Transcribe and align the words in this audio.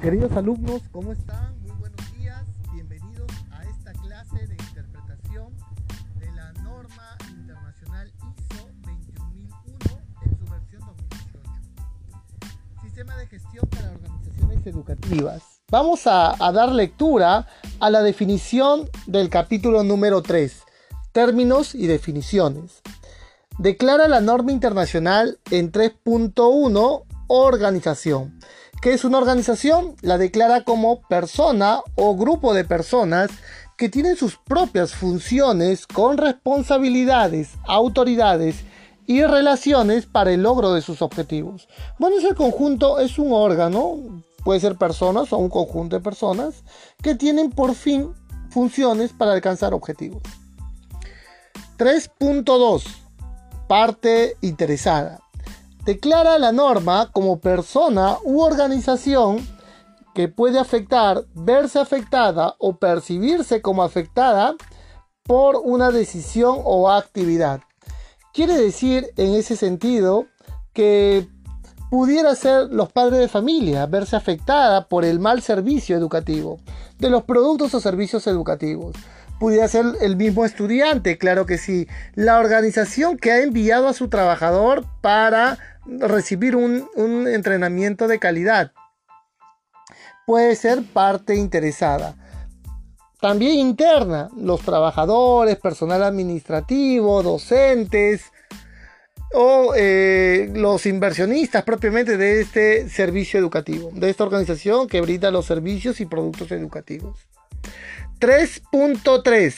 Queridos 0.00 0.32
alumnos, 0.32 0.80
¿cómo 0.92 1.12
están? 1.12 1.60
Muy 1.60 1.72
buenos 1.72 2.18
días. 2.18 2.42
Bienvenidos 2.72 3.30
a 3.50 3.62
esta 3.64 3.92
clase 3.92 4.46
de 4.46 4.54
interpretación 4.54 5.54
de 6.18 6.32
la 6.32 6.52
norma 6.62 7.18
internacional 7.28 8.10
ISO 8.16 8.66
21001 8.82 9.76
en 10.22 10.38
su 10.38 10.44
versión 10.50 10.80
2018. 10.86 12.80
Sistema 12.82 13.14
de 13.18 13.26
gestión 13.26 13.68
para 13.68 13.90
organizaciones 13.90 14.66
educativas. 14.66 15.42
Vamos 15.70 16.06
a, 16.06 16.46
a 16.46 16.50
dar 16.50 16.72
lectura 16.72 17.46
a 17.78 17.90
la 17.90 18.02
definición 18.02 18.88
del 19.06 19.28
capítulo 19.28 19.84
número 19.84 20.22
3, 20.22 20.62
términos 21.12 21.74
y 21.74 21.86
definiciones. 21.86 22.80
Declara 23.58 24.08
la 24.08 24.22
norma 24.22 24.50
internacional 24.50 25.38
en 25.50 25.70
3.1 25.70 27.04
organización. 27.30 28.40
¿Qué 28.80 28.94
es 28.94 29.04
una 29.04 29.18
organización? 29.18 29.94
La 30.00 30.16
declara 30.16 30.64
como 30.64 31.02
persona 31.02 31.80
o 31.96 32.16
grupo 32.16 32.54
de 32.54 32.64
personas 32.64 33.30
que 33.76 33.90
tienen 33.90 34.16
sus 34.16 34.38
propias 34.38 34.94
funciones 34.94 35.86
con 35.86 36.16
responsabilidades, 36.16 37.50
autoridades 37.66 38.56
y 39.06 39.22
relaciones 39.22 40.06
para 40.06 40.32
el 40.32 40.44
logro 40.44 40.72
de 40.72 40.80
sus 40.80 41.02
objetivos. 41.02 41.68
Bueno, 41.98 42.16
ese 42.16 42.34
conjunto 42.34 43.00
es 43.00 43.18
un 43.18 43.32
órgano, 43.34 43.98
puede 44.44 44.60
ser 44.60 44.76
personas 44.76 45.30
o 45.34 45.36
un 45.36 45.50
conjunto 45.50 45.96
de 45.96 46.02
personas 46.02 46.64
que 47.02 47.14
tienen 47.14 47.50
por 47.50 47.74
fin 47.74 48.14
funciones 48.48 49.12
para 49.12 49.32
alcanzar 49.32 49.74
objetivos. 49.74 50.22
3.2 51.76 52.82
Parte 53.68 54.38
interesada 54.40 55.20
declara 55.84 56.38
la 56.38 56.52
norma 56.52 57.10
como 57.12 57.40
persona 57.40 58.16
u 58.22 58.40
organización 58.40 59.46
que 60.14 60.28
puede 60.28 60.58
afectar, 60.58 61.24
verse 61.34 61.78
afectada 61.78 62.56
o 62.58 62.76
percibirse 62.76 63.62
como 63.62 63.82
afectada 63.82 64.54
por 65.22 65.56
una 65.56 65.90
decisión 65.90 66.58
o 66.64 66.90
actividad. 66.90 67.60
Quiere 68.32 68.54
decir 68.54 69.10
en 69.16 69.34
ese 69.34 69.56
sentido 69.56 70.26
que 70.72 71.28
pudiera 71.90 72.34
ser 72.34 72.72
los 72.72 72.92
padres 72.92 73.18
de 73.18 73.28
familia, 73.28 73.86
verse 73.86 74.16
afectada 74.16 74.88
por 74.88 75.04
el 75.04 75.18
mal 75.18 75.42
servicio 75.42 75.96
educativo 75.96 76.58
de 76.98 77.10
los 77.10 77.24
productos 77.24 77.74
o 77.74 77.80
servicios 77.80 78.26
educativos. 78.26 78.94
Pudiera 79.40 79.66
ser 79.68 79.86
el 80.02 80.16
mismo 80.16 80.44
estudiante, 80.44 81.16
claro 81.16 81.46
que 81.46 81.56
sí. 81.56 81.88
La 82.14 82.38
organización 82.38 83.16
que 83.16 83.32
ha 83.32 83.42
enviado 83.42 83.88
a 83.88 83.94
su 83.94 84.08
trabajador 84.08 84.84
para 85.00 85.58
recibir 85.86 86.54
un, 86.56 86.86
entrenamiento 87.26 88.06
de 88.06 88.18
calidad. 88.18 88.72
Puede 90.26 90.54
ser 90.56 90.82
parte 90.82 91.36
interesada. 91.36 92.16
También 93.22 93.58
interna, 93.58 94.28
los 94.36 94.60
trabajadores, 94.60 95.56
personal 95.56 96.02
administrativo, 96.02 97.22
docentes 97.22 98.24
o 99.32 99.72
eh, 99.74 100.50
los 100.52 100.84
inversionistas 100.84 101.64
propiamente 101.64 102.18
de 102.18 102.42
este 102.42 102.90
servicio 102.90 103.40
educativo, 103.40 103.90
de 103.94 104.10
esta 104.10 104.24
organización 104.24 104.86
que 104.86 105.00
brinda 105.00 105.30
los 105.30 105.46
servicios 105.46 105.98
y 106.02 106.04
productos 106.04 106.52
educativos. 106.52 107.26
3.3. 108.20 109.54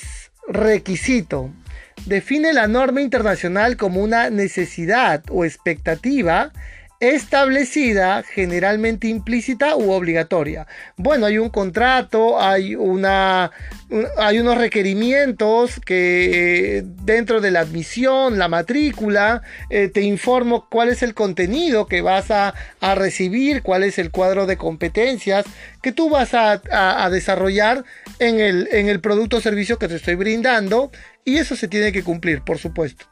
Requisito 0.48 1.50
define 2.06 2.52
la 2.52 2.66
norma 2.66 3.00
internacional 3.00 3.76
como 3.76 4.00
una 4.02 4.30
necesidad 4.30 5.24
o 5.30 5.44
expectativa 5.44 6.52
establecida, 7.02 8.22
generalmente 8.22 9.08
implícita 9.08 9.74
u 9.74 9.90
obligatoria. 9.90 10.68
Bueno, 10.96 11.26
hay 11.26 11.36
un 11.36 11.48
contrato, 11.48 12.40
hay, 12.40 12.76
una, 12.76 13.50
hay 14.18 14.38
unos 14.38 14.56
requerimientos 14.56 15.80
que 15.84 16.78
eh, 16.78 16.82
dentro 16.84 17.40
de 17.40 17.50
la 17.50 17.60
admisión, 17.60 18.38
la 18.38 18.46
matrícula, 18.46 19.42
eh, 19.68 19.88
te 19.88 20.02
informo 20.02 20.68
cuál 20.70 20.90
es 20.90 21.02
el 21.02 21.12
contenido 21.12 21.86
que 21.86 22.02
vas 22.02 22.30
a, 22.30 22.54
recibir, 22.94 23.62
cuál 23.62 23.82
es 23.82 23.98
el 23.98 24.12
cuadro 24.12 24.46
de 24.46 24.56
competencias 24.56 25.44
que 25.82 25.90
tú 25.90 26.08
vas 26.08 26.34
a, 26.34 26.62
a 26.70 27.10
desarrollar 27.10 27.84
en 28.20 28.38
el, 28.38 28.68
en 28.70 28.88
el 28.88 29.00
producto 29.00 29.38
o 29.38 29.40
servicio 29.40 29.76
que 29.76 29.88
te 29.88 29.96
estoy 29.96 30.14
brindando 30.14 30.92
y 31.24 31.38
eso 31.38 31.56
se 31.56 31.66
tiene 31.66 31.90
que 31.90 32.04
cumplir, 32.04 32.42
por 32.42 32.58
supuesto. 32.58 33.06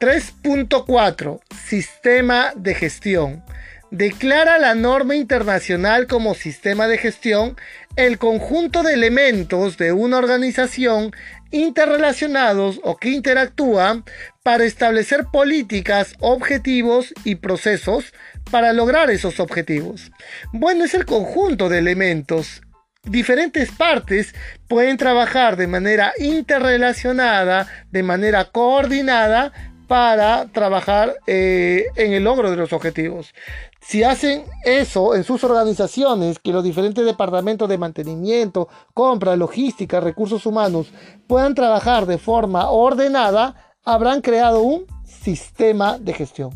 3.4. 0.00 1.40
Sistema 1.66 2.52
de 2.56 2.74
gestión. 2.74 3.44
Declara 3.90 4.58
la 4.58 4.74
norma 4.74 5.14
internacional 5.14 6.06
como 6.06 6.34
sistema 6.34 6.88
de 6.88 6.98
gestión 6.98 7.56
el 7.96 8.18
conjunto 8.18 8.82
de 8.82 8.94
elementos 8.94 9.76
de 9.76 9.92
una 9.92 10.18
organización 10.18 11.12
interrelacionados 11.52 12.80
o 12.82 12.96
que 12.96 13.10
interactúan 13.10 14.04
para 14.42 14.64
establecer 14.64 15.26
políticas, 15.32 16.14
objetivos 16.18 17.14
y 17.22 17.36
procesos 17.36 18.12
para 18.50 18.72
lograr 18.72 19.10
esos 19.10 19.38
objetivos. 19.38 20.10
Bueno, 20.52 20.84
es 20.84 20.94
el 20.94 21.06
conjunto 21.06 21.68
de 21.68 21.78
elementos 21.78 22.62
diferentes 23.04 23.70
partes 23.70 24.34
pueden 24.68 24.96
trabajar 24.96 25.56
de 25.56 25.66
manera 25.66 26.12
interrelacionada, 26.18 27.68
de 27.90 28.02
manera 28.02 28.46
coordinada 28.46 29.52
para 29.86 30.46
trabajar 30.46 31.14
eh, 31.26 31.86
en 31.96 32.12
el 32.12 32.24
logro 32.24 32.50
de 32.50 32.56
los 32.56 32.72
objetivos. 32.72 33.34
Si 33.80 34.02
hacen 34.02 34.44
eso 34.64 35.14
en 35.14 35.24
sus 35.24 35.44
organizaciones, 35.44 36.38
que 36.38 36.52
los 36.52 36.64
diferentes 36.64 37.04
departamentos 37.04 37.68
de 37.68 37.78
mantenimiento, 37.78 38.68
compra, 38.94 39.36
logística, 39.36 40.00
recursos 40.00 40.46
humanos 40.46 40.88
puedan 41.26 41.54
trabajar 41.54 42.06
de 42.06 42.18
forma 42.18 42.70
ordenada, 42.70 43.76
habrán 43.84 44.22
creado 44.22 44.62
un 44.62 44.86
sistema 45.04 45.98
de 45.98 46.14
gestión. 46.14 46.50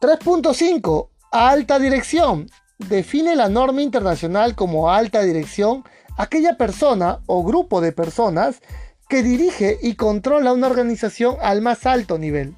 3.5. 0.00 1.08
Alta 1.32 1.78
dirección. 1.78 2.48
Define 2.78 3.34
la 3.34 3.48
norma 3.48 3.82
internacional 3.82 4.54
como 4.54 4.90
alta 4.90 5.22
dirección 5.22 5.82
aquella 6.18 6.56
persona 6.56 7.20
o 7.26 7.42
grupo 7.42 7.80
de 7.80 7.92
personas 7.92 8.60
que 9.08 9.22
dirige 9.22 9.78
y 9.82 9.94
controla 9.94 10.52
una 10.52 10.66
organización 10.66 11.36
al 11.40 11.62
más 11.62 11.86
alto 11.86 12.18
nivel. 12.18 12.54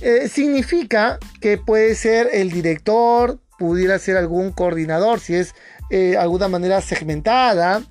Eh, 0.00 0.28
significa 0.28 1.18
que 1.40 1.58
puede 1.58 1.94
ser 1.94 2.28
el 2.32 2.50
director, 2.50 3.40
pudiera 3.58 3.98
ser 3.98 4.16
algún 4.16 4.52
coordinador, 4.52 5.20
si 5.20 5.34
es 5.34 5.54
eh, 5.90 6.16
alguna 6.16 6.48
manera 6.48 6.80
segmentada. 6.80 7.82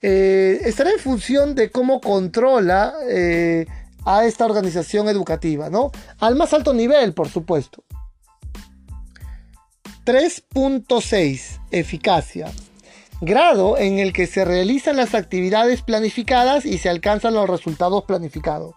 Eh, 0.00 0.60
estará 0.64 0.90
en 0.90 0.98
función 0.98 1.54
de 1.54 1.70
cómo 1.70 2.00
controla 2.00 2.92
a 4.04 4.24
esta 4.24 4.44
organización 4.44 5.08
educativa, 5.08 5.70
¿no? 5.70 5.92
Al 6.18 6.34
más 6.34 6.52
alto 6.52 6.74
nivel, 6.74 7.14
por 7.14 7.28
supuesto. 7.28 7.84
3.6. 10.04 11.60
Eficacia 11.70 12.50
grado 13.22 13.78
en 13.78 14.00
el 14.00 14.12
que 14.12 14.26
se 14.26 14.44
realizan 14.44 14.96
las 14.96 15.14
actividades 15.14 15.80
planificadas 15.80 16.66
y 16.66 16.78
se 16.78 16.88
alcanzan 16.88 17.34
los 17.34 17.48
resultados 17.48 18.04
planificados. 18.04 18.74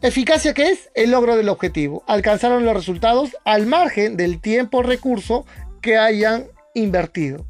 Eficacia 0.00 0.54
que 0.54 0.70
es 0.70 0.90
el 0.94 1.10
logro 1.10 1.36
del 1.36 1.50
objetivo. 1.50 2.02
Alcanzaron 2.08 2.64
los 2.64 2.74
resultados 2.74 3.36
al 3.44 3.66
margen 3.66 4.16
del 4.16 4.40
tiempo 4.40 4.82
recurso 4.82 5.44
que 5.82 5.98
hayan 5.98 6.46
invertido. 6.74 7.44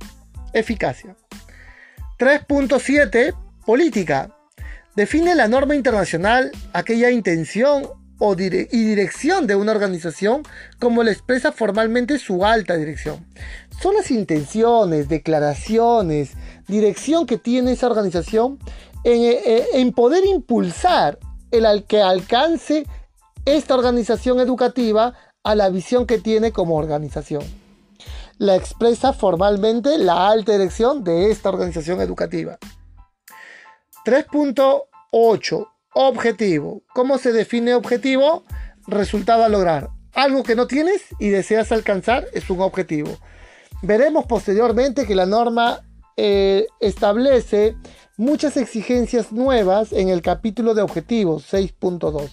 Eficacia. 0.52 1.16
3.7. 2.18 3.34
Política. 3.64 4.36
Define 4.96 5.36
la 5.36 5.46
norma 5.46 5.76
internacional 5.76 6.50
aquella 6.72 7.10
intención 7.10 7.88
o 8.24 8.36
y 8.38 8.84
dirección 8.84 9.48
de 9.48 9.56
una 9.56 9.72
organización 9.72 10.42
como 10.78 11.02
le 11.02 11.10
expresa 11.10 11.50
formalmente 11.50 12.20
su 12.20 12.44
alta 12.44 12.76
dirección 12.76 13.26
son 13.82 13.96
las 13.96 14.12
intenciones, 14.12 15.08
declaraciones, 15.08 16.34
dirección 16.68 17.26
que 17.26 17.36
tiene 17.36 17.72
esa 17.72 17.88
organización 17.88 18.60
en, 19.02 19.22
eh, 19.24 19.66
eh, 19.74 19.92
poder 19.92 20.24
impulsar 20.24 21.18
el 21.50 21.84
que 21.84 22.00
alcance 22.00 22.86
esta 23.44 23.74
organización 23.74 24.38
educativa 24.38 25.14
a 25.42 25.56
la 25.56 25.68
visión 25.68 26.06
que 26.06 26.18
tiene 26.18 26.52
como 26.52 26.76
organización. 26.76 27.42
La 28.38 28.54
expresa 28.54 29.12
formalmente 29.12 29.98
la 29.98 30.28
alta 30.28 30.52
dirección 30.52 31.02
de 31.02 31.32
esta 31.32 31.48
organización 31.48 32.00
educativa. 32.00 32.58
3.8. 34.04 35.71
Objetivo. 35.94 36.82
¿Cómo 36.94 37.18
se 37.18 37.32
define 37.32 37.74
objetivo? 37.74 38.44
Resultado 38.86 39.44
a 39.44 39.48
lograr. 39.48 39.90
Algo 40.14 40.42
que 40.42 40.54
no 40.54 40.66
tienes 40.66 41.02
y 41.18 41.28
deseas 41.28 41.70
alcanzar 41.72 42.26
es 42.32 42.48
un 42.50 42.60
objetivo. 42.60 43.10
Veremos 43.82 44.26
posteriormente 44.26 45.06
que 45.06 45.14
la 45.14 45.26
norma 45.26 45.80
eh, 46.16 46.66
establece 46.80 47.76
muchas 48.16 48.56
exigencias 48.56 49.32
nuevas 49.32 49.92
en 49.92 50.08
el 50.08 50.22
capítulo 50.22 50.74
de 50.74 50.82
objetivos 50.82 51.52
6.2. 51.52 52.30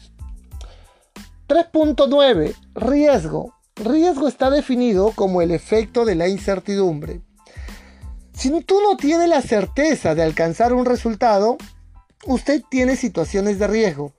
3.9. 1.48 2.56
Riesgo. 2.76 3.56
Riesgo 3.76 4.28
está 4.28 4.50
definido 4.50 5.12
como 5.16 5.42
el 5.42 5.52
efecto 5.52 6.06
de 6.06 6.16
la 6.16 6.28
incertidumbre. 6.28 7.22
Si 8.34 8.52
tú 8.62 8.80
no 8.82 8.96
tienes 8.96 9.28
la 9.28 9.42
certeza 9.42 10.16
de 10.16 10.24
alcanzar 10.24 10.74
un 10.74 10.86
resultado, 10.86 11.58
usted 12.26 12.62
tiene 12.70 12.96
situaciones 12.96 13.60
de 13.60 13.68
riesgo 13.68 14.14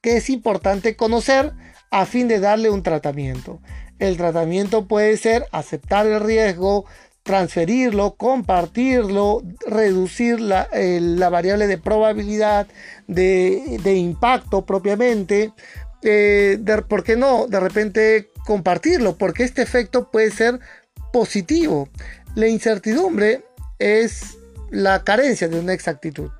que 0.00 0.16
es 0.16 0.30
importante 0.30 0.96
conocer 0.96 1.52
a 1.90 2.06
fin 2.06 2.28
de 2.28 2.40
darle 2.40 2.70
un 2.70 2.82
tratamiento. 2.82 3.60
El 3.98 4.16
tratamiento 4.16 4.88
puede 4.88 5.16
ser 5.16 5.46
aceptar 5.52 6.06
el 6.06 6.20
riesgo, 6.20 6.86
transferirlo, 7.22 8.16
compartirlo, 8.16 9.42
reducir 9.66 10.40
la, 10.40 10.68
variable 11.30 11.68
de 11.68 11.78
probabilidad, 11.78 12.66
de, 13.06 13.94
impacto 13.94 14.66
propiamente. 14.66 15.52
Eh, 16.02 16.58
¿Por 16.88 17.04
qué 17.04 17.16
no? 17.16 17.46
De 17.46 17.60
repente 17.60 18.30
compartirlo, 18.44 19.16
porque 19.16 19.44
este 19.44 19.62
efecto 19.62 20.10
puede 20.10 20.32
ser 20.32 20.58
positivo. 21.12 21.88
La 22.34 22.48
incertidumbre 22.48 23.44
es 23.78 24.36
la 24.70 25.04
carencia 25.04 25.46
de 25.48 25.60
una 25.60 25.74
exactitud. 25.74 26.30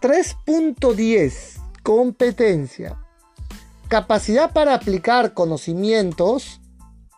3.10 0.00 1.60
Competencia. 1.82 2.96
Capacidad 3.88 4.52
para 4.52 4.74
aplicar 4.74 5.34
conocimientos 5.34 6.60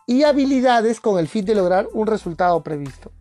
y 0.07 0.23
habilidades 0.23 0.99
con 0.99 1.19
el 1.19 1.27
fin 1.27 1.45
de 1.45 1.53
lograr 1.53 1.87
un 1.93 2.07
resultado 2.07 2.63
previsto. 2.63 3.11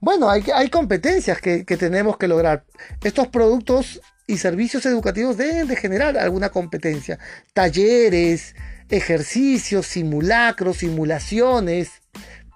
Bueno, 0.00 0.28
hay, 0.28 0.68
competencias 0.70 1.40
que, 1.40 1.64
tenemos 1.64 2.16
que 2.16 2.26
lograr. 2.26 2.64
Estos 3.02 3.28
productos 3.28 4.00
y 4.26 4.38
servicios 4.38 4.84
educativos 4.86 5.36
deben 5.36 5.68
de 5.68 5.76
generar 5.76 6.18
alguna 6.18 6.48
competencia. 6.48 7.20
Talleres, 7.54 8.56
ejercicios, 8.90 9.86
simulacros, 9.86 10.78
simulaciones, 10.78 12.02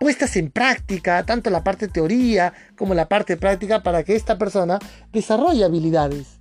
puestas 0.01 0.35
en 0.37 0.51
práctica, 0.51 1.23
tanto 1.25 1.49
la 1.51 1.63
parte 1.63 1.87
teoría 1.87 2.53
como 2.77 2.95
la 2.95 3.09
parte 3.09 3.37
práctica, 3.37 3.85
para 3.85 4.03
que 4.03 4.17
esta 4.17 4.37
persona 4.37 4.81
desarrolle 5.13 5.65
habilidades. 5.65 6.40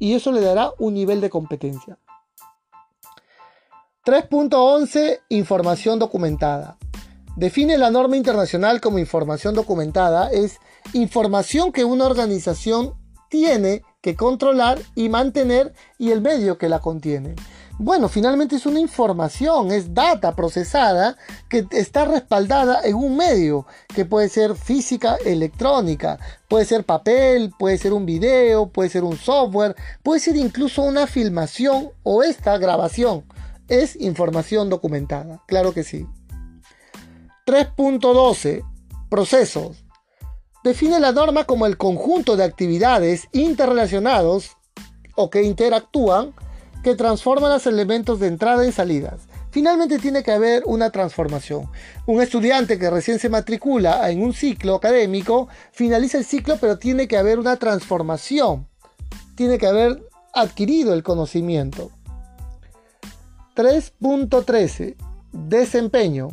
Y 0.00 0.14
eso 0.14 0.32
le 0.32 0.40
dará 0.40 0.72
un 0.78 0.94
nivel 0.94 1.20
de 1.20 1.30
competencia. 1.30 1.96
3.11 4.04 5.20
Información 5.28 6.00
documentada. 6.00 6.78
Define 7.36 7.78
la 7.78 7.90
norma 7.90 8.16
internacional 8.16 8.80
como 8.80 8.98
información 8.98 9.54
documentada. 9.54 10.32
Es 10.32 10.58
información 10.94 11.70
que 11.70 11.84
una 11.84 12.06
organización 12.06 12.94
tiene 13.28 13.82
que 14.00 14.16
controlar 14.16 14.78
y 14.94 15.08
mantener 15.10 15.74
y 15.98 16.10
el 16.10 16.22
medio 16.22 16.58
que 16.58 16.68
la 16.68 16.80
contiene. 16.80 17.36
Bueno, 17.82 18.10
finalmente 18.10 18.56
es 18.56 18.66
una 18.66 18.78
información, 18.78 19.70
es 19.70 19.94
data 19.94 20.36
procesada 20.36 21.16
que 21.48 21.66
está 21.70 22.04
respaldada 22.04 22.82
en 22.84 22.94
un 22.94 23.16
medio 23.16 23.64
que 23.94 24.04
puede 24.04 24.28
ser 24.28 24.54
física, 24.54 25.16
electrónica, 25.24 26.18
puede 26.46 26.66
ser 26.66 26.84
papel, 26.84 27.54
puede 27.58 27.78
ser 27.78 27.94
un 27.94 28.04
video, 28.04 28.66
puede 28.68 28.90
ser 28.90 29.02
un 29.02 29.16
software, 29.16 29.74
puede 30.02 30.20
ser 30.20 30.36
incluso 30.36 30.82
una 30.82 31.06
filmación 31.06 31.88
o 32.02 32.22
esta 32.22 32.58
grabación 32.58 33.24
es 33.66 33.96
información 33.96 34.68
documentada, 34.68 35.42
claro 35.46 35.72
que 35.72 35.82
sí. 35.82 36.06
3.12. 37.46 38.62
Procesos. 39.08 39.86
Define 40.62 41.00
la 41.00 41.12
norma 41.12 41.44
como 41.44 41.64
el 41.64 41.78
conjunto 41.78 42.36
de 42.36 42.44
actividades 42.44 43.26
interrelacionados 43.32 44.58
o 45.16 45.30
que 45.30 45.44
interactúan 45.44 46.34
que 46.82 46.94
transforman 46.94 47.50
los 47.50 47.66
elementos 47.66 48.20
de 48.20 48.28
entrada 48.28 48.66
y 48.66 48.72
salidas. 48.72 49.28
Finalmente 49.50 49.98
tiene 49.98 50.22
que 50.22 50.30
haber 50.30 50.62
una 50.66 50.90
transformación. 50.90 51.68
Un 52.06 52.22
estudiante 52.22 52.78
que 52.78 52.88
recién 52.88 53.18
se 53.18 53.28
matricula 53.28 54.08
en 54.10 54.22
un 54.22 54.32
ciclo 54.32 54.76
académico 54.76 55.48
finaliza 55.72 56.18
el 56.18 56.24
ciclo 56.24 56.56
pero 56.60 56.78
tiene 56.78 57.08
que 57.08 57.16
haber 57.16 57.38
una 57.38 57.56
transformación. 57.56 58.68
Tiene 59.34 59.58
que 59.58 59.66
haber 59.66 60.02
adquirido 60.32 60.94
el 60.94 61.02
conocimiento. 61.02 61.90
3.13. 63.56 64.94
Desempeño. 65.32 66.28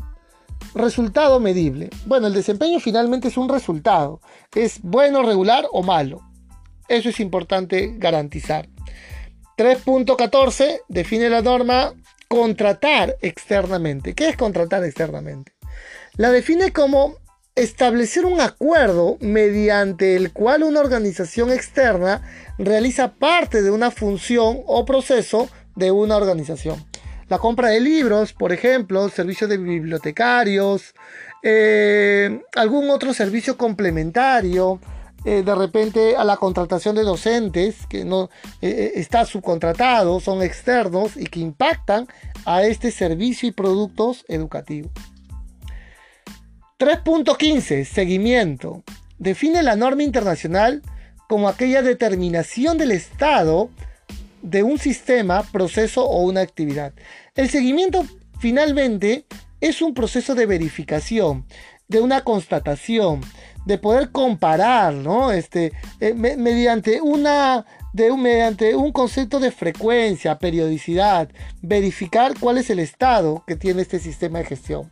Resultado 0.75 1.39
medible. 1.39 1.89
Bueno, 2.05 2.27
el 2.27 2.33
desempeño 2.33 2.79
finalmente 2.79 3.29
es 3.29 3.38
un 3.38 3.49
resultado. 3.49 4.21
Es 4.53 4.79
bueno, 4.83 5.23
regular 5.23 5.65
o 5.71 5.81
malo. 5.81 6.21
Eso 6.88 7.09
es 7.09 7.19
importante 7.19 7.95
garantizar. 7.97 8.69
3.14 9.57 10.81
define 10.88 11.30
la 11.30 11.42
norma 11.42 11.94
contratar 12.27 13.18
externamente. 13.21 14.13
¿Qué 14.13 14.30
es 14.30 14.38
contratar 14.38 14.83
externamente? 14.83 15.54
La 16.15 16.31
define 16.31 16.71
como 16.71 17.15
establecer 17.56 18.25
un 18.25 18.39
acuerdo 18.39 19.18
mediante 19.19 20.15
el 20.15 20.31
cual 20.31 20.63
una 20.63 20.80
organización 20.80 21.51
externa 21.51 22.21
realiza 22.57 23.13
parte 23.13 23.62
de 23.62 23.71
una 23.71 23.92
función 23.92 24.59
o 24.65 24.86
proceso 24.86 25.50
de 25.75 25.92
una 25.92 26.18
organización 26.18 26.86
la 27.30 27.39
compra 27.39 27.69
de 27.69 27.81
libros, 27.81 28.33
por 28.33 28.54
ejemplo, 28.54 29.09
servicios 29.09 29.50
de 29.50 29.57
bibliotecarios, 29.57 30.94
eh, 31.44 32.42
algún 32.56 32.89
otro 32.89 33.13
servicio 33.13 33.57
complementario, 33.57 34.80
eh, 35.29 35.44
de 35.44 35.56
repente 35.56 36.15
a 36.15 36.24
la 36.24 36.38
contratación 36.38 36.95
de 36.95 37.03
docentes 37.03 37.85
que 37.89 38.06
no 38.06 38.29
eh, 38.62 38.94
está 38.95 39.25
subcontratado, 39.25 40.21
son 40.21 40.41
externos 40.41 41.18
y 41.18 41.25
que 41.25 41.41
impactan 41.41 42.07
a 42.45 42.63
este 42.63 42.91
servicio 42.91 43.50
y 43.50 43.51
productos 43.51 44.24
educativos. 44.29 44.89
3.15. 46.79 47.83
Seguimiento. 47.83 48.83
Define 49.18 49.63
la 49.63 49.75
norma 49.75 50.03
internacional 50.03 50.81
como 51.27 51.50
aquella 51.50 51.81
determinación 51.81 52.77
del 52.77 52.91
Estado 52.91 53.69
de 54.41 54.63
un 54.63 54.80
sistema, 54.80 55.44
proceso 55.51 56.06
o 56.06 56.21
una 56.21 56.39
actividad. 56.39 56.94
El 57.35 57.50
seguimiento 57.50 58.06
finalmente 58.39 59.25
es 59.59 59.81
un 59.81 59.94
proceso 59.94 60.35
de 60.35 60.45
verificación, 60.45 61.45
de 61.89 62.00
una 62.00 62.21
constatación, 62.21 63.19
de 63.68 63.78
poder 63.78 64.12
comparar, 64.12 64.94
¿no? 64.94 65.31
Este, 65.31 65.74
eh, 66.00 66.14
mediante 66.14 67.02
una 67.02 67.66
de 67.92 68.12
un, 68.12 68.22
mediante 68.22 68.75
un 68.75 68.94
concepto 68.94 69.40
de 69.42 69.52
frecuencia, 69.52 70.40
periodicidad, 70.40 71.30
verificar 71.62 72.33
cuál 72.40 72.57
es 72.57 72.69
el 72.69 72.80
estado 72.80 73.44
que 73.45 73.57
tiene 73.57 73.81
este 73.81 74.00
sistema 74.00 74.40
de 74.40 74.45
gestión. 74.45 74.92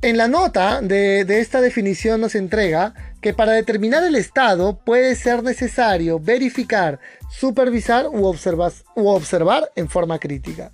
En 0.00 0.16
la 0.16 0.26
nota 0.26 0.80
de, 0.82 1.20
esta 1.38 1.60
definición 1.60 2.20
nos 2.20 2.34
entrega 2.34 2.92
que 3.20 3.34
para 3.34 3.52
determinar 3.52 4.02
el 4.02 4.16
estado 4.16 4.80
puede 4.84 5.14
ser 5.14 5.44
necesario 5.44 6.18
verificar, 6.18 6.98
supervisar 7.30 8.08
u 8.08 8.34
u 8.96 9.08
observar 9.08 9.70
en 9.76 9.88
forma 9.88 10.18
crítica. 10.18 10.72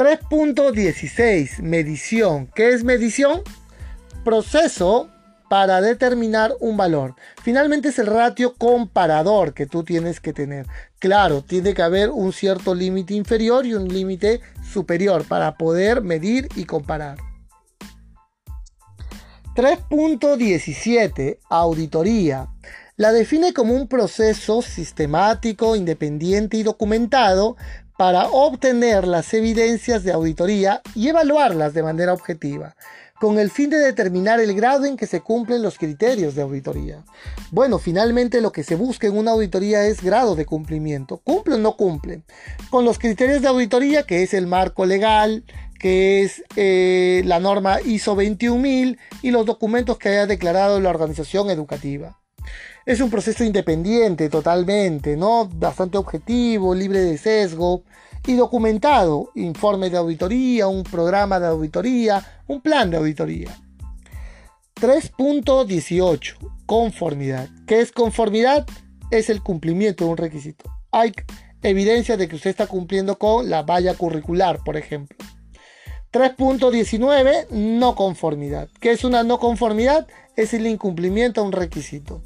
3.16 0.00 1.60
Medición. 1.60 2.46
¿Qué 2.54 2.70
es 2.70 2.84
medición? 2.84 3.42
Proceso 4.24 5.10
para 5.50 5.82
determinar 5.82 6.54
un 6.58 6.78
valor. 6.78 7.16
Finalmente 7.42 7.90
es 7.90 7.98
el 7.98 8.06
ratio 8.06 8.54
comparador 8.54 9.52
que 9.52 9.66
tú 9.66 9.84
tienes 9.84 10.18
que 10.18 10.32
tener. 10.32 10.66
Claro, 11.00 11.42
tiene 11.42 11.74
que 11.74 11.82
haber 11.82 12.08
un 12.08 12.32
cierto 12.32 12.74
límite 12.74 13.12
inferior 13.12 13.66
y 13.66 13.74
un 13.74 13.88
límite 13.88 14.40
superior 14.66 15.26
para 15.26 15.58
poder 15.58 16.00
medir 16.00 16.48
y 16.56 16.64
comparar. 16.64 17.18
3.17 19.54 21.40
Auditoría. 21.50 22.48
La 22.96 23.12
define 23.12 23.52
como 23.52 23.74
un 23.74 23.86
proceso 23.86 24.62
sistemático, 24.62 25.76
independiente 25.76 26.56
y 26.56 26.62
documentado 26.62 27.58
para 28.00 28.30
obtener 28.30 29.06
las 29.06 29.34
evidencias 29.34 30.04
de 30.04 30.12
auditoría 30.12 30.80
y 30.94 31.08
evaluarlas 31.08 31.74
de 31.74 31.82
manera 31.82 32.14
objetiva, 32.14 32.74
con 33.20 33.38
el 33.38 33.50
fin 33.50 33.68
de 33.68 33.76
determinar 33.76 34.40
el 34.40 34.54
grado 34.54 34.86
en 34.86 34.96
que 34.96 35.06
se 35.06 35.20
cumplen 35.20 35.62
los 35.62 35.76
criterios 35.76 36.34
de 36.34 36.40
auditoría. 36.40 37.04
Bueno, 37.50 37.78
finalmente 37.78 38.40
lo 38.40 38.52
que 38.52 38.64
se 38.64 38.74
busca 38.74 39.06
en 39.06 39.18
una 39.18 39.32
auditoría 39.32 39.84
es 39.84 40.02
grado 40.02 40.34
de 40.34 40.46
cumplimiento. 40.46 41.18
¿Cumple 41.18 41.56
o 41.56 41.58
no 41.58 41.76
cumple? 41.76 42.22
Con 42.70 42.86
los 42.86 42.98
criterios 42.98 43.42
de 43.42 43.48
auditoría, 43.48 44.04
que 44.04 44.22
es 44.22 44.32
el 44.32 44.46
marco 44.46 44.86
legal, 44.86 45.44
que 45.78 46.22
es 46.22 46.42
eh, 46.56 47.20
la 47.26 47.38
norma 47.38 47.82
ISO 47.82 48.14
21000 48.14 48.98
y 49.20 49.30
los 49.30 49.44
documentos 49.44 49.98
que 49.98 50.08
haya 50.08 50.26
declarado 50.26 50.80
la 50.80 50.88
organización 50.88 51.50
educativa. 51.50 52.18
Es 52.86 53.00
un 53.00 53.10
proceso 53.10 53.44
independiente 53.44 54.28
totalmente, 54.28 55.16
¿no? 55.16 55.46
Bastante 55.46 55.98
objetivo, 55.98 56.74
libre 56.74 57.00
de 57.00 57.18
sesgo 57.18 57.82
y 58.26 58.34
documentado. 58.34 59.30
Informe 59.34 59.90
de 59.90 59.98
auditoría, 59.98 60.66
un 60.66 60.84
programa 60.84 61.38
de 61.38 61.46
auditoría, 61.46 62.42
un 62.46 62.60
plan 62.60 62.90
de 62.90 62.96
auditoría. 62.96 63.56
3.18. 64.80 66.36
Conformidad. 66.64 67.48
¿Qué 67.66 67.80
es 67.80 67.92
conformidad? 67.92 68.66
Es 69.10 69.28
el 69.28 69.42
cumplimiento 69.42 70.04
de 70.04 70.10
un 70.10 70.16
requisito. 70.16 70.70
Hay, 70.90 71.12
evidencia 71.62 72.16
de 72.16 72.28
que 72.28 72.36
usted 72.36 72.50
está 72.50 72.66
cumpliendo 72.66 73.18
con 73.18 73.50
la 73.50 73.62
valla 73.62 73.94
curricular, 73.94 74.60
por 74.64 74.76
ejemplo. 74.76 75.18
3.19, 76.12 77.50
no 77.50 77.94
conformidad. 77.94 78.68
¿Qué 78.80 78.90
es 78.90 79.04
una 79.04 79.22
no 79.22 79.38
conformidad? 79.38 80.08
Es 80.36 80.54
el 80.54 80.66
incumplimiento 80.66 81.40
a 81.40 81.44
un 81.44 81.52
requisito. 81.52 82.22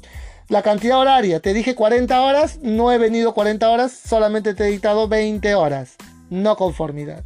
La 0.47 0.61
cantidad 0.61 0.99
horaria, 0.99 1.39
te 1.39 1.55
dije 1.55 1.73
40 1.73 2.21
horas, 2.21 2.59
no 2.61 2.91
he 2.91 2.99
venido 2.99 3.33
40 3.33 3.67
horas, 3.67 3.91
solamente 3.91 4.53
te 4.53 4.65
he 4.65 4.71
dictado 4.71 5.07
20 5.07 5.55
horas. 5.55 5.95
No 6.29 6.55
conformidad. 6.55 7.23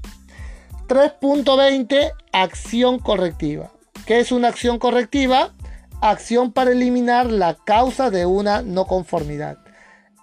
3.20, 0.88 2.14
acción 2.32 3.00
correctiva. 3.00 3.72
¿Qué 4.06 4.22
es 4.22 4.32
una 4.32 4.48
acción 4.48 4.80
correctiva? 4.80 5.54
Acción 6.02 6.54
para 6.54 6.72
eliminar 6.72 7.30
la 7.30 7.56
causa 7.56 8.10
de 8.10 8.26
una 8.26 8.62
no 8.62 8.86
conformidad 8.86 9.58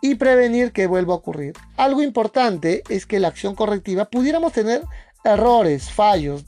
y 0.00 0.14
prevenir 0.14 0.72
que 0.72 0.86
vuelva 0.86 1.12
a 1.12 1.18
ocurrir. 1.18 1.52
Algo 1.76 2.02
importante 2.02 2.82
es 2.88 3.04
que 3.04 3.20
la 3.20 3.28
acción 3.28 3.54
correctiva 3.54 4.06
pudiéramos 4.06 4.54
tener 4.54 4.82
errores, 5.22 5.90
fallos, 5.90 6.46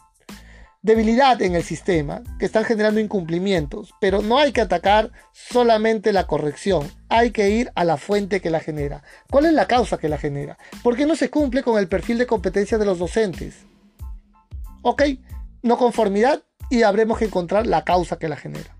debilidad 0.82 1.42
en 1.42 1.54
el 1.54 1.62
sistema 1.62 2.22
que 2.38 2.46
están 2.46 2.64
generando 2.64 3.00
incumplimientos, 3.00 3.94
pero 4.00 4.22
no 4.22 4.38
hay 4.38 4.52
que 4.52 4.60
atacar 4.60 5.10
solamente 5.32 6.12
la 6.12 6.26
corrección, 6.26 6.90
hay 7.08 7.30
que 7.30 7.50
ir 7.50 7.70
a 7.74 7.84
la 7.84 7.96
fuente 7.96 8.40
que 8.40 8.50
la 8.50 8.60
genera. 8.60 9.02
¿Cuál 9.30 9.46
es 9.46 9.52
la 9.52 9.66
causa 9.66 9.98
que 9.98 10.08
la 10.08 10.18
genera? 10.18 10.58
¿Por 10.82 10.96
qué 10.96 11.06
no 11.06 11.16
se 11.16 11.30
cumple 11.30 11.62
con 11.62 11.78
el 11.78 11.88
perfil 11.88 12.18
de 12.18 12.26
competencia 12.26 12.78
de 12.78 12.84
los 12.84 12.98
docentes? 12.98 13.66
Ok, 14.82 15.02
no 15.62 15.76
conformidad 15.76 16.42
y 16.70 16.82
habremos 16.82 17.18
que 17.18 17.24
encontrar 17.24 17.66
la 17.66 17.84
causa 17.84 18.18
que 18.18 18.28
la 18.28 18.36
genera. 18.36 18.76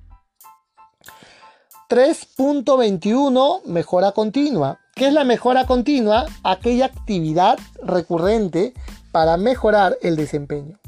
3.21 1.89 3.65
Mejora 3.65 4.13
continua. 4.13 4.79
¿Qué 4.95 5.09
es 5.09 5.13
la 5.13 5.25
mejora 5.25 5.67
continua? 5.67 6.27
Aquella 6.45 6.87
actividad 6.87 7.59
recurrente 7.83 8.75
para 9.11 9.39
mejorar 9.39 9.97
el 10.03 10.17
desempeño. 10.17 10.79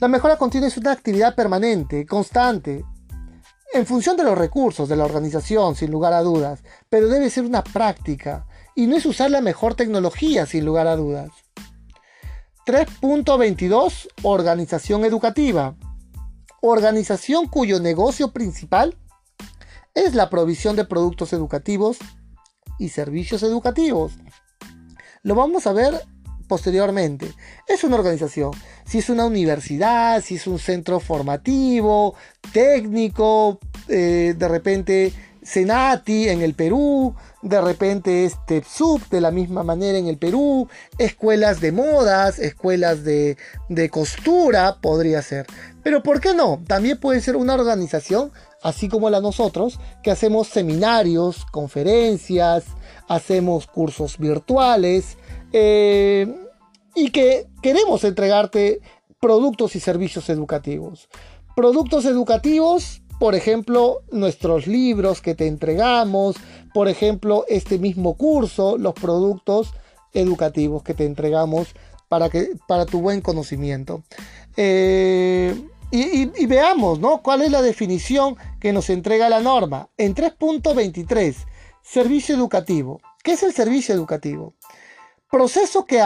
La 0.00 0.08
mejora 0.08 0.36
continua 0.36 0.68
es 0.68 0.76
una 0.76 0.92
actividad 0.92 1.34
permanente, 1.34 2.04
constante, 2.06 2.84
en 3.72 3.86
función 3.86 4.16
de 4.16 4.24
los 4.24 4.36
recursos 4.36 4.88
de 4.88 4.96
la 4.96 5.04
organización, 5.04 5.74
sin 5.74 5.90
lugar 5.90 6.12
a 6.12 6.22
dudas, 6.22 6.62
pero 6.90 7.08
debe 7.08 7.30
ser 7.30 7.44
una 7.44 7.64
práctica 7.64 8.46
y 8.74 8.86
no 8.86 8.96
es 8.96 9.06
usar 9.06 9.30
la 9.30 9.40
mejor 9.40 9.74
tecnología, 9.74 10.44
sin 10.44 10.64
lugar 10.64 10.86
a 10.86 10.96
dudas. 10.96 11.30
3.22 12.66 14.08
Organización 14.22 15.04
educativa. 15.04 15.74
Organización 16.60 17.48
cuyo 17.48 17.80
negocio 17.80 18.32
principal 18.32 18.96
es 19.94 20.14
la 20.14 20.30
provisión 20.30 20.76
de 20.76 20.84
productos 20.84 21.32
educativos 21.32 21.98
y 22.78 22.90
servicios 22.90 23.42
educativos. 23.42 24.12
Lo 25.22 25.34
vamos 25.34 25.66
a 25.66 25.72
ver 25.72 26.02
posteriormente. 26.52 27.32
Es 27.66 27.82
una 27.82 27.96
organización. 27.96 28.50
Si 28.84 28.98
es 28.98 29.08
una 29.08 29.24
universidad, 29.24 30.22
si 30.22 30.34
es 30.34 30.46
un 30.46 30.58
centro 30.58 31.00
formativo, 31.00 32.14
técnico, 32.52 33.58
eh, 33.88 34.34
de 34.36 34.48
repente 34.48 35.14
Senati 35.42 36.28
en 36.28 36.42
el 36.42 36.52
Perú, 36.52 37.14
de 37.40 37.58
repente 37.58 38.26
es 38.26 38.36
TEPSUB 38.46 39.08
de 39.08 39.22
la 39.22 39.30
misma 39.30 39.62
manera 39.62 39.96
en 39.96 40.08
el 40.08 40.18
Perú, 40.18 40.68
escuelas 40.98 41.62
de 41.62 41.72
modas, 41.72 42.38
escuelas 42.38 43.02
de, 43.02 43.38
de 43.70 43.88
costura, 43.88 44.76
podría 44.82 45.22
ser. 45.22 45.46
Pero 45.82 46.02
¿por 46.02 46.20
qué 46.20 46.34
no? 46.34 46.62
También 46.66 47.00
puede 47.00 47.22
ser 47.22 47.36
una 47.36 47.54
organización, 47.54 48.30
así 48.62 48.90
como 48.90 49.08
la 49.08 49.22
nosotros, 49.22 49.80
que 50.02 50.10
hacemos 50.10 50.48
seminarios, 50.48 51.46
conferencias, 51.50 52.64
hacemos 53.08 53.66
cursos 53.66 54.18
virtuales, 54.18 55.16
eh, 55.52 56.41
y 56.94 57.10
que 57.10 57.46
queremos 57.62 58.04
entregarte 58.04 58.80
productos 59.20 59.76
y 59.76 59.80
servicios 59.80 60.28
educativos. 60.28 61.08
Productos 61.54 62.04
educativos, 62.06 63.02
por 63.18 63.34
ejemplo, 63.34 64.02
nuestros 64.10 64.66
libros 64.66 65.20
que 65.20 65.34
te 65.34 65.46
entregamos, 65.46 66.36
por 66.74 66.88
ejemplo, 66.88 67.44
este 67.48 67.78
mismo 67.78 68.16
curso, 68.16 68.78
los 68.78 68.94
productos 68.94 69.72
educativos 70.12 70.82
que 70.82 70.94
te 70.94 71.04
entregamos 71.04 71.68
para, 72.08 72.28
que, 72.28 72.50
para 72.66 72.86
tu 72.86 73.00
buen 73.00 73.20
conocimiento. 73.20 74.02
Eh, 74.56 75.54
y, 75.94 76.46
veamos, 76.46 77.00
¿no? 77.00 77.22
¿Cuál 77.22 77.42
es 77.42 77.50
la 77.50 77.60
definición 77.60 78.36
que 78.58 78.72
nos 78.72 78.88
entrega 78.88 79.28
la 79.28 79.40
norma? 79.40 79.90
En 79.98 80.14
3.23, 80.14 81.36
servicio 81.82 82.34
educativo. 82.34 83.02
¿Qué 83.22 83.32
es 83.32 83.42
el 83.42 83.52
servicio 83.52 83.94
educativo? 83.94 84.54
Proceso 85.30 85.84
que 85.84 86.00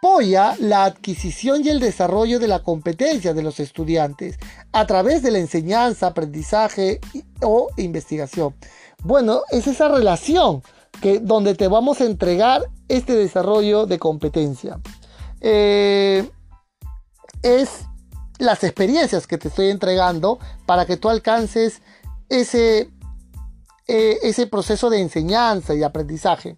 apoya 0.00 0.56
la 0.58 0.84
adquisición 0.84 1.62
y 1.62 1.68
el 1.68 1.78
desarrollo 1.78 2.38
de 2.38 2.48
la 2.48 2.62
competencia 2.62 3.34
de 3.34 3.42
los 3.42 3.60
estudiantes 3.60 4.38
a 4.72 4.86
través 4.86 5.22
de 5.22 5.30
la 5.30 5.38
enseñanza, 5.38 6.06
aprendizaje 6.06 7.00
o 7.42 7.68
investigación. 7.76 8.54
Bueno, 9.04 9.42
es 9.50 9.66
esa 9.66 9.88
relación 9.88 10.62
que, 11.02 11.20
donde 11.20 11.54
te 11.54 11.68
vamos 11.68 12.00
a 12.00 12.06
entregar 12.06 12.62
este 12.88 13.14
desarrollo 13.14 13.84
de 13.84 13.98
competencia. 13.98 14.80
Eh, 15.42 16.26
es 17.42 17.84
las 18.38 18.64
experiencias 18.64 19.26
que 19.26 19.36
te 19.36 19.48
estoy 19.48 19.68
entregando 19.68 20.38
para 20.64 20.86
que 20.86 20.96
tú 20.96 21.10
alcances 21.10 21.82
ese, 22.30 22.90
eh, 23.86 24.18
ese 24.22 24.46
proceso 24.46 24.88
de 24.88 25.00
enseñanza 25.00 25.74
y 25.74 25.82
aprendizaje. 25.82 26.56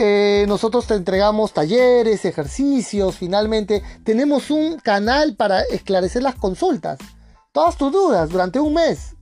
Eh, 0.00 0.44
nosotros 0.46 0.86
te 0.86 0.94
entregamos 0.94 1.52
talleres, 1.52 2.24
ejercicios, 2.24 3.16
finalmente 3.16 3.82
tenemos 4.04 4.48
un 4.48 4.78
canal 4.78 5.34
para 5.34 5.62
esclarecer 5.62 6.22
las 6.22 6.36
consultas. 6.36 7.00
Todas 7.50 7.76
tus 7.76 7.90
dudas 7.90 8.30
durante 8.30 8.60
un 8.60 8.74
mes, 8.74 9.16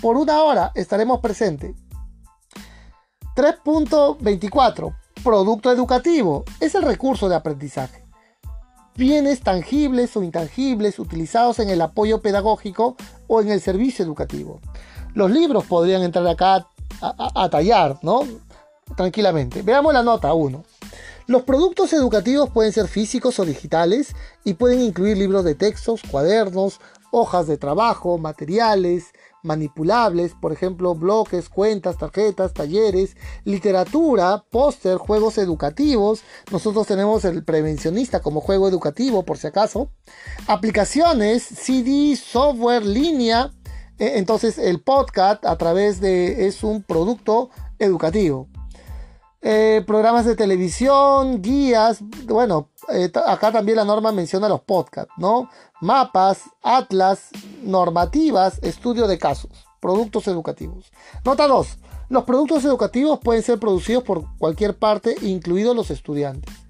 por 0.00 0.16
una 0.16 0.42
hora, 0.42 0.72
estaremos 0.74 1.20
presentes. 1.20 1.76
3.24. 3.36 4.96
Producto 5.22 5.70
educativo. 5.70 6.46
Es 6.60 6.74
el 6.74 6.82
recurso 6.84 7.28
de 7.28 7.36
aprendizaje. 7.36 8.02
Bienes 8.96 9.40
tangibles 9.40 10.16
o 10.16 10.22
intangibles 10.22 10.98
utilizados 10.98 11.58
en 11.58 11.68
el 11.68 11.82
apoyo 11.82 12.22
pedagógico 12.22 12.96
o 13.26 13.42
en 13.42 13.50
el 13.50 13.60
servicio 13.60 14.02
educativo. 14.02 14.62
Los 15.12 15.30
libros 15.30 15.66
podrían 15.66 16.02
entrar 16.02 16.26
acá 16.26 16.68
a, 17.02 17.32
a 17.34 17.50
tallar, 17.50 17.98
¿no? 18.00 18.22
Tranquilamente. 18.96 19.62
Veamos 19.62 19.92
la 19.92 20.02
nota 20.02 20.32
1. 20.32 20.64
Los 21.26 21.42
productos 21.42 21.92
educativos 21.92 22.50
pueden 22.50 22.72
ser 22.72 22.88
físicos 22.88 23.38
o 23.38 23.44
digitales 23.44 24.14
y 24.44 24.54
pueden 24.54 24.80
incluir 24.80 25.16
libros 25.16 25.44
de 25.44 25.54
textos, 25.54 26.02
cuadernos, 26.10 26.80
hojas 27.10 27.46
de 27.46 27.58
trabajo, 27.58 28.18
materiales 28.18 29.12
manipulables, 29.42 30.34
por 30.34 30.52
ejemplo, 30.52 30.94
bloques, 30.94 31.48
cuentas, 31.48 31.98
tarjetas, 31.98 32.52
talleres, 32.52 33.16
literatura, 33.44 34.44
póster, 34.50 34.96
juegos 34.96 35.38
educativos. 35.38 36.22
Nosotros 36.50 36.86
tenemos 36.86 37.24
el 37.24 37.44
prevencionista 37.44 38.20
como 38.20 38.40
juego 38.40 38.68
educativo, 38.68 39.24
por 39.24 39.38
si 39.38 39.48
acaso. 39.48 39.90
Aplicaciones, 40.46 41.42
CD, 41.42 42.16
software, 42.16 42.84
línea. 42.84 43.50
E, 43.98 44.18
entonces 44.18 44.58
el 44.58 44.80
podcast 44.80 45.44
a 45.44 45.56
través 45.58 46.00
de 46.00 46.46
es 46.46 46.62
un 46.62 46.82
producto 46.82 47.50
educativo. 47.78 48.48
Eh, 49.44 49.82
programas 49.86 50.24
de 50.24 50.36
televisión, 50.36 51.42
guías, 51.42 51.98
bueno, 52.26 52.68
eh, 52.92 53.10
acá 53.26 53.50
también 53.50 53.76
la 53.76 53.84
norma 53.84 54.12
menciona 54.12 54.48
los 54.48 54.60
podcasts, 54.60 55.12
¿no? 55.16 55.50
Mapas, 55.80 56.44
atlas, 56.62 57.30
normativas, 57.62 58.60
estudio 58.62 59.08
de 59.08 59.18
casos, 59.18 59.66
productos 59.80 60.28
educativos. 60.28 60.92
Nota 61.24 61.48
2. 61.48 61.78
Los 62.08 62.22
productos 62.22 62.64
educativos 62.64 63.18
pueden 63.18 63.42
ser 63.42 63.58
producidos 63.58 64.04
por 64.04 64.24
cualquier 64.38 64.78
parte, 64.78 65.16
incluidos 65.22 65.74
los 65.74 65.90
estudiantes. 65.90 66.61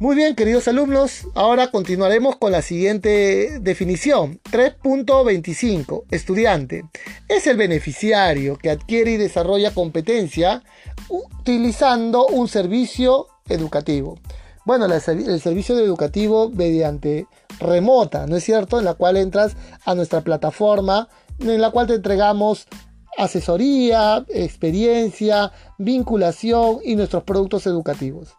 Muy 0.00 0.14
bien, 0.14 0.36
queridos 0.36 0.68
alumnos, 0.68 1.26
ahora 1.34 1.72
continuaremos 1.72 2.36
con 2.36 2.52
la 2.52 2.62
siguiente 2.62 3.58
definición. 3.58 4.40
3.25. 4.52 6.04
Estudiante. 6.12 6.84
Es 7.26 7.48
el 7.48 7.56
beneficiario 7.56 8.56
que 8.58 8.70
adquiere 8.70 9.10
y 9.10 9.16
desarrolla 9.16 9.74
competencia 9.74 10.62
utilizando 11.08 12.28
un 12.28 12.46
servicio 12.46 13.26
educativo. 13.48 14.20
Bueno, 14.64 14.86
el 14.86 15.00
servicio 15.40 15.76
educativo 15.76 16.48
mediante 16.48 17.26
remota, 17.58 18.28
¿no 18.28 18.36
es 18.36 18.44
cierto? 18.44 18.78
En 18.78 18.84
la 18.84 18.94
cual 18.94 19.16
entras 19.16 19.56
a 19.84 19.96
nuestra 19.96 20.20
plataforma, 20.20 21.08
en 21.40 21.60
la 21.60 21.72
cual 21.72 21.88
te 21.88 21.94
entregamos 21.94 22.68
asesoría, 23.16 24.24
experiencia, 24.28 25.50
vinculación 25.76 26.78
y 26.84 26.94
nuestros 26.94 27.24
productos 27.24 27.66
educativos. 27.66 28.37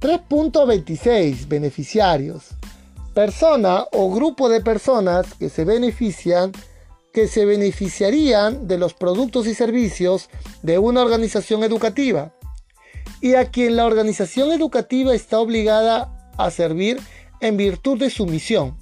3.26 0.00 1.48
beneficiarios. 1.48 2.48
Persona 3.14 3.86
o 3.92 4.10
grupo 4.10 4.48
de 4.50 4.60
personas 4.60 5.32
que 5.34 5.48
se 5.48 5.64
benefician, 5.64 6.52
que 7.14 7.28
se 7.28 7.46
beneficiarían 7.46 8.68
de 8.68 8.76
los 8.76 8.92
productos 8.92 9.46
y 9.46 9.54
servicios 9.54 10.28
de 10.62 10.78
una 10.78 11.02
organización 11.02 11.64
educativa. 11.64 12.32
y 13.22 13.34
a 13.34 13.46
quien 13.50 13.76
la 13.76 13.86
organización 13.86 14.52
educativa 14.52 15.14
está 15.14 15.38
obligada 15.38 16.30
a 16.36 16.50
servir 16.50 17.00
en 17.40 17.56
virtud 17.56 17.98
de 17.98 18.10
su 18.10 18.26
misión. 18.26 18.76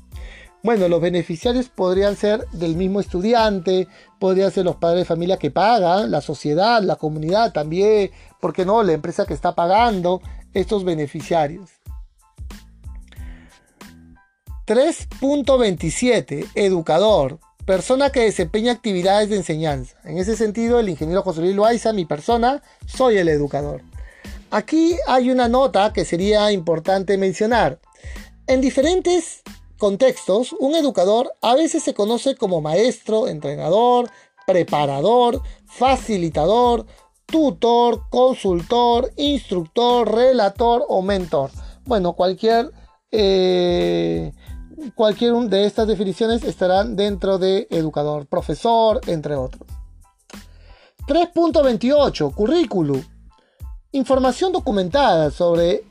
Bueno, 0.65 0.89
los 0.89 1.01
beneficiarios 1.01 1.69
podrían 1.69 2.17
ser 2.17 2.45
del 2.49 2.75
mismo 2.75 2.99
estudiante, 2.99 3.87
podrían 4.19 4.51
ser 4.51 4.65
los 4.65 4.77
padres 4.77 5.01
de 5.01 5.05
familia 5.05 5.37
que 5.37 5.53
pagan, 5.53 6.11
la 6.11 6.21
sociedad, 6.21 6.83
la 6.83 6.97
comunidad 6.97 7.53
también, 7.53 8.11
¿por 8.41 8.53
qué 8.53 8.65
no? 8.65 8.83
La 8.83 8.93
empresa 8.93 9.25
que 9.25 9.35
está 9.35 9.55
pagando 9.55 10.21
estos 10.55 10.85
beneficiarios. 10.85 11.71
3.27. 14.67 16.49
Educador. 16.55 17.39
Persona 17.67 18.11
que 18.11 18.21
desempeña 18.21 18.73
actividades 18.73 19.31
de 19.31 19.37
enseñanza. 19.37 19.97
En 20.05 20.19
ese 20.19 20.37
sentido, 20.37 20.81
el 20.81 20.89
ingeniero 20.89 21.23
José 21.23 21.41
Luis 21.41 21.55
Loaiza, 21.55 21.93
mi 21.93 22.05
persona, 22.05 22.63
soy 22.87 23.17
el 23.19 23.29
educador. 23.29 23.83
Aquí 24.51 24.97
hay 25.07 25.31
una 25.31 25.49
nota 25.49 25.93
que 25.93 26.05
sería 26.05 26.53
importante 26.53 27.17
mencionar. 27.19 27.81
En 28.47 28.61
diferentes 28.61 29.43
contextos, 29.79 30.55
un 30.61 30.75
educador 30.75 31.33
a 31.41 31.55
veces 31.55 31.83
se 31.83 31.95
conoce 31.95 32.37
como 32.37 32.61
maestro, 32.61 33.29
entrenador, 33.29 34.11
preparador, 34.47 35.43
facilitador, 35.67 36.87
tutor, 37.27 38.09
consultor, 38.11 39.11
instructor, 39.17 40.13
relator 40.13 40.85
o 40.89 41.03
mentor. 41.03 41.51
Bueno, 41.85 42.15
cualquier, 42.15 42.71
eh, 43.11 44.33
de 45.49 45.65
estas 45.67 45.87
definiciones 45.87 46.45
estarán 46.45 46.97
dentro 46.97 47.39
de 47.39 47.67
educador, 47.71 48.27
profesor, 48.27 49.01
entre 49.07 49.35
otros. 49.35 49.67
3.28. 51.07 52.35
Currículum. 52.35 53.03
Información 53.93 54.53
documentada 54.53 55.31
sobre 55.31 55.85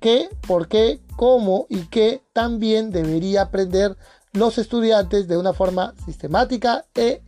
qué, 0.00 0.28
por 0.46 0.68
qué, 0.68 1.00
cómo 1.16 1.66
y 1.68 1.86
qué 1.86 2.22
también 2.32 2.90
debería 2.90 3.42
aprender 3.42 3.96
los 4.32 4.58
estudiantes 4.58 5.28
de 5.28 5.36
una 5.36 5.52
forma 5.52 5.94
sistemática 6.04 6.86
e 6.94 7.22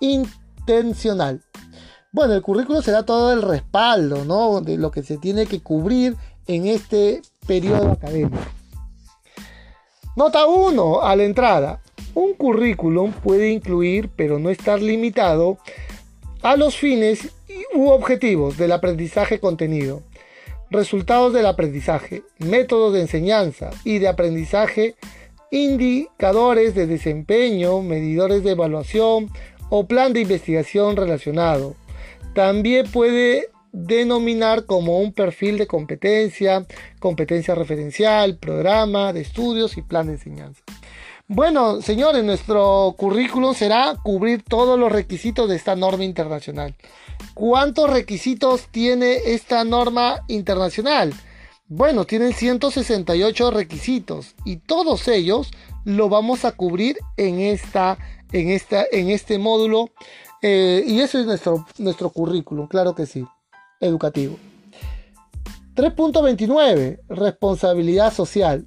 intencional. 0.00 1.42
Bueno, 2.12 2.34
el 2.34 2.42
currículo 2.42 2.82
será 2.82 3.04
todo 3.04 3.32
el 3.32 3.40
respaldo, 3.40 4.24
¿no? 4.24 4.60
De 4.60 4.76
lo 4.76 4.90
que 4.90 5.04
se 5.04 5.16
tiene 5.16 5.46
que 5.46 5.60
cubrir 5.60 6.16
en 6.48 6.66
este 6.66 7.22
periodo 7.46 7.92
académico. 7.92 8.36
Nota 10.16 10.46
1 10.46 11.02
a 11.02 11.14
la 11.14 11.22
entrada. 11.22 11.80
Un 12.14 12.34
currículum 12.34 13.12
puede 13.12 13.50
incluir, 13.50 14.10
pero 14.16 14.40
no 14.40 14.50
estar 14.50 14.82
limitado, 14.82 15.58
a 16.42 16.56
los 16.56 16.76
fines 16.76 17.28
u 17.74 17.90
objetivos 17.90 18.56
del 18.56 18.72
aprendizaje 18.72 19.38
contenido, 19.38 20.02
resultados 20.68 21.32
del 21.32 21.46
aprendizaje, 21.46 22.24
métodos 22.38 22.92
de 22.92 23.02
enseñanza 23.02 23.70
y 23.84 23.98
de 23.98 24.08
aprendizaje, 24.08 24.96
indicadores 25.52 26.74
de 26.74 26.88
desempeño, 26.88 27.82
medidores 27.82 28.42
de 28.42 28.52
evaluación 28.52 29.30
o 29.68 29.86
plan 29.86 30.12
de 30.12 30.22
investigación 30.22 30.96
relacionado, 30.96 31.76
también 32.34 32.90
puede 32.90 33.48
denominar 33.72 34.66
como 34.66 34.98
un 34.98 35.12
perfil 35.12 35.58
de 35.58 35.66
competencia, 35.66 36.66
competencia 36.98 37.54
referencial, 37.54 38.36
programa 38.36 39.12
de 39.12 39.20
estudios 39.20 39.76
y 39.76 39.82
plan 39.82 40.06
de 40.06 40.14
enseñanza. 40.14 40.62
Bueno, 41.28 41.80
señores, 41.80 42.24
nuestro 42.24 42.92
currículum 42.98 43.54
será 43.54 43.94
cubrir 44.02 44.42
todos 44.42 44.76
los 44.76 44.90
requisitos 44.90 45.48
de 45.48 45.54
esta 45.54 45.76
norma 45.76 46.02
internacional. 46.02 46.74
¿Cuántos 47.34 47.88
requisitos 47.88 48.66
tiene 48.72 49.14
esta 49.26 49.62
norma 49.62 50.24
internacional? 50.26 51.14
Bueno, 51.68 52.04
tienen 52.04 52.32
168 52.32 53.52
requisitos 53.52 54.34
y 54.44 54.56
todos 54.56 55.06
ellos 55.06 55.52
lo 55.84 56.08
vamos 56.08 56.44
a 56.44 56.50
cubrir 56.50 56.98
en, 57.16 57.38
esta, 57.38 57.96
en, 58.32 58.50
esta, 58.50 58.84
en 58.90 59.10
este 59.10 59.38
módulo 59.38 59.90
eh, 60.42 60.84
y 60.86 61.00
eso 61.00 61.18
es 61.18 61.26
nuestro, 61.26 61.66
nuestro 61.78 62.10
currículum, 62.10 62.66
claro 62.66 62.94
que 62.94 63.06
sí, 63.06 63.26
educativo. 63.80 64.36
3.29. 65.74 67.00
Responsabilidad 67.08 68.12
social. 68.12 68.66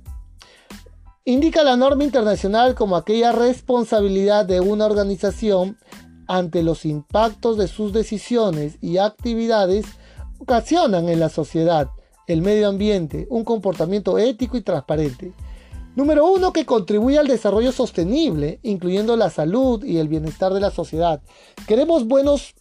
Indica 1.26 1.64
la 1.64 1.78
norma 1.78 2.04
internacional 2.04 2.76
como 2.76 2.96
aquella 2.96 3.32
responsabilidad 3.32 4.46
de 4.46 4.60
una 4.60 4.86
organización 4.86 5.78
ante 6.28 6.64
los 6.64 6.86
impactos 6.86 7.58
de 7.58 7.68
sus 7.68 7.94
decisiones 7.94 8.78
y 8.82 8.98
actividades 8.98 9.86
ocasionan 10.40 11.08
en 11.08 11.20
la 11.20 11.30
sociedad, 11.30 11.90
el 12.28 12.42
medio 12.42 12.68
ambiente, 12.68 13.28
un 13.30 13.44
comportamiento 13.44 14.18
ético 14.18 14.58
y 14.58 14.62
transparente. 14.62 15.34
Número 15.96 16.26
uno, 16.26 16.54
que 16.54 16.66
contribuye 16.66 17.20
al 17.20 17.28
desarrollo 17.28 17.72
sostenible, 17.72 18.60
incluyendo 18.64 19.16
la 19.16 19.30
salud 19.30 19.84
y 19.84 19.98
el 20.00 20.08
bienestar 20.08 20.54
de 20.54 20.60
la 20.60 20.72
sociedad. 20.72 21.22
Queremos 21.68 22.08
buenos, 22.08 22.56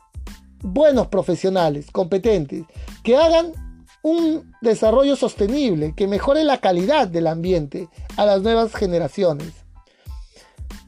buenos 0.61 1.07
profesionales, 1.07 1.87
competentes, 1.91 2.65
que 3.03 3.17
hagan 3.17 3.53
un 4.03 4.53
desarrollo 4.61 5.17
sostenible, 5.17 5.95
que 5.97 6.07
mejore 6.07 6.45
la 6.45 6.59
calidad 6.59 7.09
del 7.09 7.27
ambiente 7.27 7.89
a 8.17 8.27
las 8.27 8.43
nuevas 8.43 8.75
generaciones. 8.75 9.53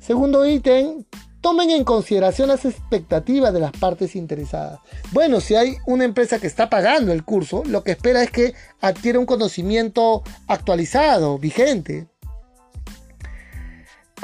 Segundo 0.00 0.44
ítem, 0.44 1.04
tomen 1.40 1.70
en 1.70 1.85
consideración 1.85 2.48
las 2.48 2.64
expectativas 2.64 3.52
de 3.52 3.61
las 3.61 3.72
partes 3.72 4.16
interesadas. 4.16 4.80
Bueno, 5.12 5.40
si 5.40 5.54
hay 5.54 5.76
una 5.87 6.04
empresa 6.04 6.38
que 6.38 6.46
está 6.46 6.68
pagando 6.70 7.12
el 7.12 7.24
curso, 7.24 7.62
lo 7.66 7.85
que 7.85 7.92
espera 7.92 8.22
es 8.22 8.30
que 8.30 8.54
adquiera 8.80 9.18
un 9.18 9.26
conocimiento 9.26 10.22
actualizado, 10.46 11.38
vigente. 11.38 12.09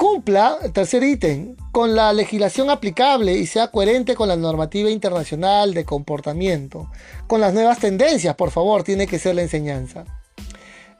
Cumpla, 0.01 0.57
tercer 0.73 1.03
ítem, 1.03 1.55
con 1.71 1.93
la 1.93 2.11
legislación 2.11 2.71
aplicable 2.71 3.33
y 3.33 3.45
sea 3.45 3.67
coherente 3.67 4.15
con 4.15 4.29
la 4.29 4.35
normativa 4.35 4.89
internacional 4.89 5.75
de 5.75 5.85
comportamiento. 5.85 6.89
Con 7.27 7.39
las 7.39 7.53
nuevas 7.53 7.77
tendencias, 7.77 8.33
por 8.33 8.49
favor, 8.49 8.81
tiene 8.81 9.05
que 9.05 9.19
ser 9.19 9.35
la 9.35 9.43
enseñanza. 9.43 10.05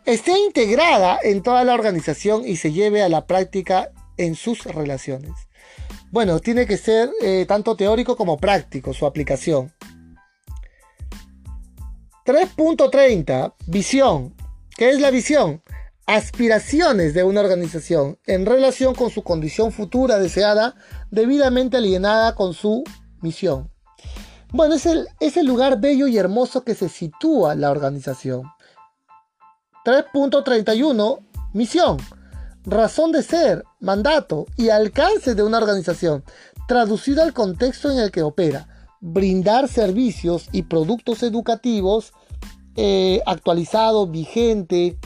Esté 0.06 0.38
integrada 0.38 1.18
en 1.24 1.42
toda 1.42 1.64
la 1.64 1.74
organización 1.74 2.48
y 2.48 2.58
se 2.58 2.74
lleve 2.74 3.02
a 3.02 3.10
la 3.10 3.26
práctica 3.26 3.90
en 4.18 4.36
sus 4.36 4.66
relaciones. 4.66 5.32
Bueno, 6.12 6.40
tiene 6.40 6.68
que 6.68 6.78
ser 6.78 7.10
eh, 7.24 7.46
tanto 7.48 7.76
teórico 7.76 8.16
como 8.16 8.38
práctico 8.38 8.94
su 8.94 9.08
aplicación. 9.08 9.74
3.30. 12.24 13.56
Visión. 13.66 14.36
¿Qué 14.78 14.92
es 14.92 15.02
la 15.02 15.10
visión? 15.10 15.64
Aspiraciones 16.16 17.14
de 17.14 17.24
una 17.24 17.40
organización 17.40 18.20
en 18.26 18.46
relación 18.46 18.94
con 18.94 19.10
su 19.10 19.24
condición 19.24 19.72
futura 19.72 20.20
deseada, 20.20 20.76
debidamente 21.10 21.78
alienada 21.78 22.36
con 22.36 22.54
su 22.54 22.84
misión. 23.22 23.72
Bueno, 24.52 24.76
es 24.76 24.86
el, 24.86 25.08
es 25.22 25.38
el 25.38 25.46
lugar 25.46 25.80
bello 25.80 26.08
y 26.08 26.18
hermoso 26.18 26.66
que 26.66 26.76
se 26.76 26.90
sitúa 26.90 27.56
la 27.56 27.72
organización. 27.72 28.44
3.31. 29.86 31.20
Misión. 31.54 31.98
Razón 32.66 33.14
de 33.14 33.24
ser, 33.24 33.64
mandato 33.80 34.46
y 34.58 34.68
alcance 34.68 35.34
de 35.34 35.44
una 35.44 35.60
organización, 35.60 36.26
traducido 36.68 37.24
al 37.24 37.34
contexto 37.34 37.90
en 37.90 38.00
el 38.00 38.12
que 38.12 38.22
opera. 38.22 38.68
Brindar 39.00 39.70
servicios 39.70 40.50
y 40.52 40.64
productos 40.64 41.24
educativos 41.24 42.12
eh, 42.76 43.22
actualizados, 43.26 44.12
vigente, 44.12 44.98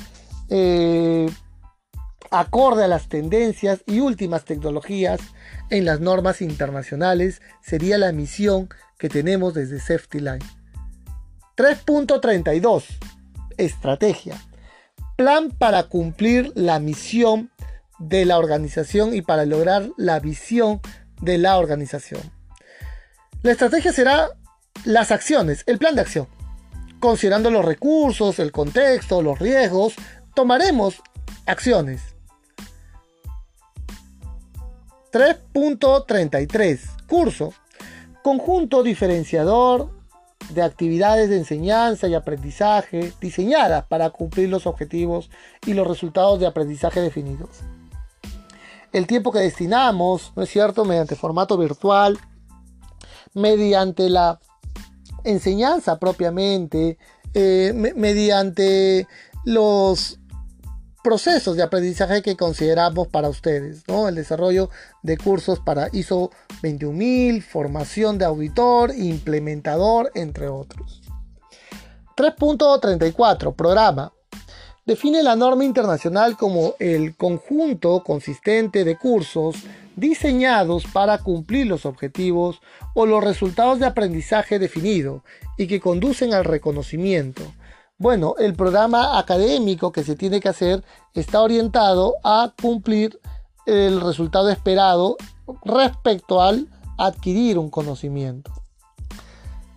eh, 0.49 1.29
acorde 2.31 2.83
a 2.83 2.87
las 2.87 3.07
tendencias 3.07 3.81
y 3.85 3.99
últimas 3.99 4.45
tecnologías 4.45 5.19
en 5.69 5.85
las 5.85 5.99
normas 5.99 6.41
internacionales 6.41 7.41
sería 7.61 7.97
la 7.97 8.11
misión 8.11 8.69
que 8.97 9.09
tenemos 9.09 9.53
desde 9.53 9.79
Safety 9.79 10.19
Line. 10.19 10.45
3.32. 11.55 12.83
Estrategia. 13.57 14.41
Plan 15.15 15.51
para 15.51 15.83
cumplir 15.83 16.51
la 16.55 16.79
misión 16.79 17.51
de 17.99 18.25
la 18.25 18.37
organización 18.37 19.15
y 19.15 19.21
para 19.21 19.45
lograr 19.45 19.89
la 19.97 20.19
visión 20.19 20.81
de 21.21 21.37
la 21.37 21.57
organización. 21.57 22.21
La 23.41 23.51
estrategia 23.51 23.93
será 23.93 24.29
las 24.83 25.11
acciones, 25.11 25.63
el 25.67 25.77
plan 25.77 25.95
de 25.95 26.01
acción, 26.01 26.27
considerando 26.99 27.49
los 27.51 27.63
recursos, 27.63 28.39
el 28.39 28.51
contexto, 28.51 29.21
los 29.21 29.39
riesgos, 29.39 29.93
tomaremos 30.35 31.01
acciones. 31.45 32.15
3.33. 35.11 36.79
Curso. 37.07 37.53
Conjunto 38.21 38.83
diferenciador 38.83 39.95
de 40.49 40.61
actividades 40.61 41.29
de 41.29 41.37
enseñanza 41.37 42.07
y 42.07 42.13
aprendizaje 42.13 43.13
diseñadas 43.21 43.85
para 43.85 44.09
cumplir 44.09 44.49
los 44.49 44.67
objetivos 44.67 45.29
y 45.65 45.73
los 45.73 45.87
resultados 45.87 46.39
de 46.39 46.47
aprendizaje 46.47 47.01
definidos. 47.01 47.49
El 48.91 49.07
tiempo 49.07 49.31
que 49.31 49.39
destinamos, 49.39 50.33
¿no 50.35 50.43
es 50.43 50.49
cierto?, 50.49 50.85
mediante 50.85 51.15
formato 51.15 51.57
virtual, 51.57 52.17
mediante 53.33 54.09
la 54.09 54.39
enseñanza 55.23 55.99
propiamente, 55.99 56.97
eh, 57.33 57.73
mediante 57.95 59.07
los 59.43 60.19
procesos 61.05 61.55
de 61.55 61.61
aprendizaje 61.61 62.23
que 62.23 62.35
consideramos 62.35 63.07
para 63.07 63.29
ustedes, 63.29 63.87
¿no? 63.87 64.07
El 64.07 64.15
desarrollo 64.15 64.71
de 65.03 65.19
cursos 65.19 65.59
para 65.59 65.89
ISO 65.93 66.31
21000, 66.63 67.43
formación 67.43 68.17
de 68.17 68.25
auditor, 68.25 68.91
implementador, 68.97 70.11
entre 70.15 70.47
otros. 70.47 71.03
3.34. 72.17 73.53
Programa. 73.53 74.13
Define 74.87 75.21
la 75.21 75.35
norma 75.35 75.63
internacional 75.63 76.37
como 76.37 76.73
el 76.79 77.15
conjunto 77.15 78.01
consistente 78.03 78.83
de 78.83 78.97
cursos 78.97 79.57
diseñados 79.95 80.85
para 80.91 81.19
cumplir 81.19 81.67
los 81.67 81.85
objetivos 81.85 82.61
o 82.95 83.05
los 83.05 83.23
resultados 83.23 83.77
de 83.77 83.85
aprendizaje 83.85 84.57
definido 84.57 85.23
y 85.55 85.67
que 85.67 85.79
conducen 85.79 86.33
al 86.33 86.45
reconocimiento, 86.45 87.43
bueno, 87.97 88.35
el 88.37 88.55
programa 88.55 89.17
académico 89.17 89.91
que 89.91 90.03
se 90.03 90.15
tiene 90.15 90.39
que 90.39 90.49
hacer 90.49 90.83
está 91.13 91.41
orientado 91.41 92.15
a 92.23 92.53
cumplir 92.61 93.19
el 93.65 94.01
resultado 94.01 94.49
esperado 94.49 95.17
respecto 95.63 96.41
al 96.41 96.67
adquirir 96.97 97.57
un 97.57 97.69
conocimiento. 97.69 98.51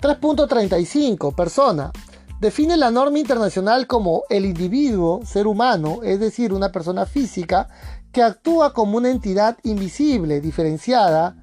3.35. 0.00 1.34
Persona. 1.34 1.92
Define 2.40 2.76
la 2.76 2.90
norma 2.92 3.18
internacional 3.18 3.88
como 3.88 4.22
el 4.30 4.44
individuo, 4.44 5.20
ser 5.24 5.48
humano, 5.48 6.00
es 6.04 6.20
decir, 6.20 6.52
una 6.52 6.70
persona 6.70 7.04
física 7.04 7.68
que 8.12 8.22
actúa 8.22 8.72
como 8.72 8.96
una 8.96 9.10
entidad 9.10 9.58
invisible, 9.64 10.40
diferenciada 10.40 11.36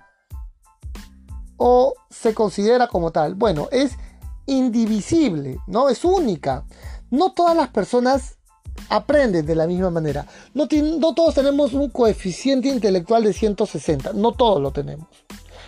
o 1.58 1.94
se 2.10 2.34
considera 2.34 2.88
como 2.88 3.12
tal. 3.12 3.36
Bueno, 3.36 3.68
es 3.72 3.98
indivisible, 4.46 5.58
¿no? 5.68 5.90
Es 5.90 6.04
única. 6.06 6.66
No 7.12 7.34
todas 7.34 7.56
las 7.56 7.70
personas 7.70 8.38
aprenden 8.90 9.46
de 9.46 9.56
la 9.56 9.68
misma 9.68 9.90
manera. 9.90 10.26
No, 10.54 10.68
todos 10.68 11.36
tenemos 11.36 11.74
un 11.74 11.90
coeficiente 11.90 12.68
intelectual 12.68 13.24
de 13.24 13.34
160, 13.34 14.14
no 14.14 14.34
todos 14.34 14.62
lo 14.62 14.72
tenemos. 14.72 15.08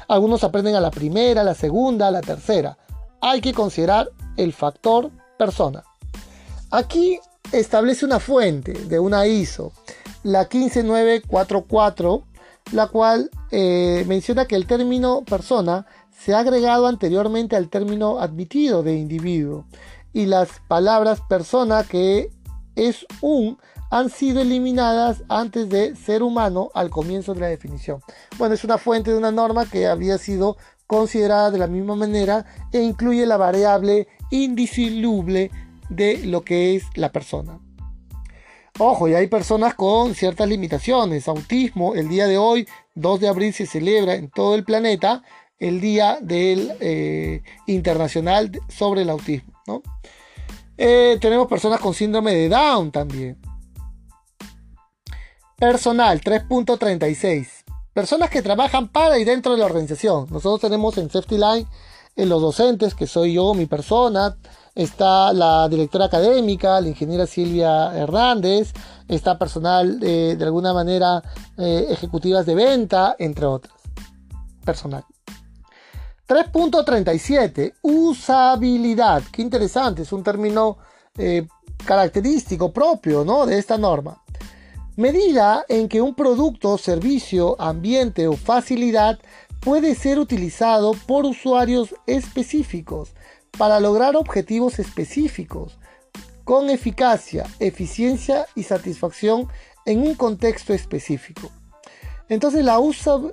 Algunos 0.07 0.43
aprenden 0.43 0.75
a 0.75 0.79
la 0.79 0.91
primera, 0.91 1.41
a 1.41 1.43
la 1.43 1.55
segunda, 1.55 2.07
a 2.07 2.11
la 2.11 2.21
tercera. 2.21 2.77
Hay 3.21 3.41
que 3.41 3.53
considerar 3.53 4.09
el 4.37 4.53
factor 4.53 5.11
persona. 5.37 5.83
Aquí 6.71 7.19
establece 7.51 8.05
una 8.05 8.19
fuente 8.19 8.73
de 8.73 8.99
una 8.99 9.27
ISO, 9.27 9.71
la 10.23 10.45
15944, 10.45 12.23
la 12.73 12.87
cual 12.87 13.29
eh, 13.51 14.03
menciona 14.07 14.45
que 14.45 14.55
el 14.55 14.67
término 14.67 15.23
persona 15.23 15.85
se 16.17 16.34
ha 16.34 16.39
agregado 16.39 16.88
anteriormente 16.88 17.56
al 17.56 17.69
término 17.69 18.19
admitido 18.19 18.84
de 18.84 18.95
individuo 18.95 19.65
y 20.13 20.25
las 20.25 20.60
palabras 20.67 21.21
persona 21.21 21.84
que 21.84 22.32
es 22.75 23.06
un 23.21 23.58
han 23.89 24.10
sido 24.10 24.41
eliminadas 24.41 25.23
antes 25.30 25.69
de 25.69 25.95
ser 25.95 26.23
humano 26.23 26.69
al 26.73 26.89
comienzo 26.89 27.34
de 27.34 27.39
la 27.39 27.47
definición. 27.47 28.01
Bueno, 28.38 28.56
es 28.56 28.63
una 28.63 28.77
fuente 28.77 29.12
de 29.12 29.17
una 29.17 29.32
norma 29.32 29.65
que 29.65 29.88
había 29.88 30.17
sido 30.17 30.58
considerada 30.88 31.51
de 31.51 31.60
la 31.60 31.67
misma 31.67 31.95
manera 31.95 32.45
e 32.73 32.82
incluye 32.82 33.25
la 33.25 33.38
variable 33.38 34.08
indisoluble 34.30 35.51
de 35.89 36.25
lo 36.25 36.43
que 36.43 36.75
es 36.75 36.84
la 36.95 37.12
persona. 37.12 37.60
Ojo, 38.80 39.08
y 39.08 39.15
hay 39.15 39.27
personas 39.27 39.73
con 39.73 40.13
ciertas 40.13 40.47
limitaciones. 40.47 41.27
Autismo, 41.27 41.95
el 41.95 42.10
día 42.10 42.27
de 42.27 42.38
hoy, 42.38 42.67
2 42.95 43.19
de 43.21 43.27
abril, 43.27 43.53
se 43.53 43.65
celebra 43.65 44.15
en 44.15 44.30
todo 44.30 44.53
el 44.56 44.63
planeta 44.63 45.23
el 45.60 45.82
Día 45.82 46.20
del 46.22 46.74
eh, 46.80 47.41
Internacional 47.65 48.52
sobre 48.70 49.02
el 49.02 49.10
Autismo. 49.10 49.54
Eh, 50.78 51.17
tenemos 51.20 51.48
personas 51.48 51.80
con 51.80 51.93
síndrome 51.93 52.34
de 52.34 52.50
Down 52.50 52.91
también. 52.91 53.39
Personal 55.58 56.22
3.36. 56.22 57.63
Personas 57.93 58.30
que 58.30 58.43
trabajan 58.43 58.89
para 58.89 59.17
y 59.17 59.24
dentro 59.24 59.54
de 59.54 59.58
la 59.58 59.65
organización. 59.65 60.28
Nosotros 60.30 60.62
tenemos 60.62 60.96
en 61.00 61.10
Safety 61.10 61.38
Line 61.38 61.65
en 62.15 62.30
los 62.30 62.41
docentes, 62.41 62.93
que 62.93 63.08
soy 63.08 63.34
yo, 63.34 63.56
mi 63.56 63.65
persona. 63.65 64.38
Está 64.76 65.34
la 65.34 65.67
directora 65.67 66.06
académica, 66.06 66.80
la 66.80 66.89
ingeniera 66.89 67.26
Silvia 67.26 67.98
Hernández. 67.98 68.72
Está 69.08 69.39
personal 69.39 70.00
eh, 70.04 70.36
de 70.38 70.46
alguna 70.46 70.74
manera 70.74 71.24
ejecutivas 71.58 72.46
de 72.46 72.54
venta, 72.54 73.15
entre 73.17 73.48
otras. 73.48 73.74
Personal. 74.63 75.04
3.37, 76.27 77.75
usabilidad. 77.81 79.23
Qué 79.31 79.41
interesante, 79.41 80.01
es 80.01 80.11
un 80.11 80.23
término 80.23 80.77
eh, 81.17 81.47
característico 81.85 82.73
propio 82.73 83.23
¿no? 83.23 83.45
de 83.45 83.57
esta 83.57 83.77
norma. 83.77 84.21
Medida 84.97 85.63
en 85.69 85.87
que 85.87 86.01
un 86.01 86.15
producto, 86.15 86.77
servicio, 86.77 87.55
ambiente 87.61 88.27
o 88.27 88.33
facilidad 88.33 89.19
puede 89.61 89.95
ser 89.95 90.19
utilizado 90.19 90.93
por 91.05 91.25
usuarios 91.25 91.95
específicos 92.07 93.13
para 93.57 93.79
lograr 93.79 94.15
objetivos 94.15 94.79
específicos 94.79 95.77
con 96.43 96.69
eficacia, 96.69 97.45
eficiencia 97.59 98.47
y 98.53 98.63
satisfacción 98.63 99.47
en 99.85 100.01
un 100.01 100.15
contexto 100.15 100.73
específico. 100.73 101.51
Entonces 102.27 102.65
la, 102.65 102.79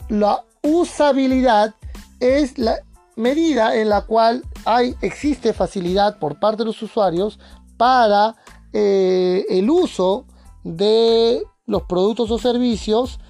la 0.09 0.44
usabilidad 0.62 1.74
es 2.20 2.59
la 2.59 2.79
medida 3.16 3.77
en 3.77 3.88
la 3.88 4.03
cual 4.03 4.44
hay, 4.64 4.96
existe 5.00 5.53
facilidad 5.53 6.18
por 6.18 6.38
parte 6.40 6.59
de 6.59 6.66
los 6.66 6.83
usuarios 6.83 7.38
para 7.77 8.35
eh, 8.72 9.44
el 9.50 9.70
uso 9.70 10.27
de 10.64 11.42
los 11.66 11.83
productos 11.83 12.31
o 12.31 12.38
servicios 12.38 13.20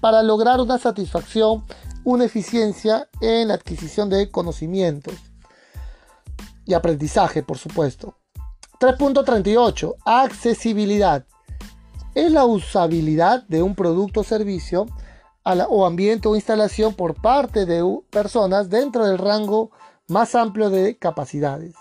para 0.00 0.22
lograr 0.22 0.60
una 0.60 0.78
satisfacción, 0.78 1.64
una 2.04 2.24
eficiencia 2.24 3.08
en 3.20 3.48
la 3.48 3.54
adquisición 3.54 4.10
de 4.10 4.30
conocimientos 4.30 5.14
y 6.64 6.74
aprendizaje, 6.74 7.42
por 7.42 7.58
supuesto. 7.58 8.16
3.38. 8.80 9.94
Accesibilidad. 10.04 11.24
Es 12.14 12.30
la 12.32 12.44
usabilidad 12.44 13.44
de 13.48 13.62
un 13.62 13.74
producto 13.74 14.20
o 14.20 14.24
servicio 14.24 14.86
o 15.44 15.86
ambiente 15.86 16.28
o 16.28 16.36
instalación 16.36 16.94
por 16.94 17.20
parte 17.20 17.66
de 17.66 17.82
personas 18.10 18.70
dentro 18.70 19.06
del 19.06 19.18
rango 19.18 19.70
más 20.08 20.34
amplio 20.34 20.70
de 20.70 20.96
capacidades. 20.96 21.74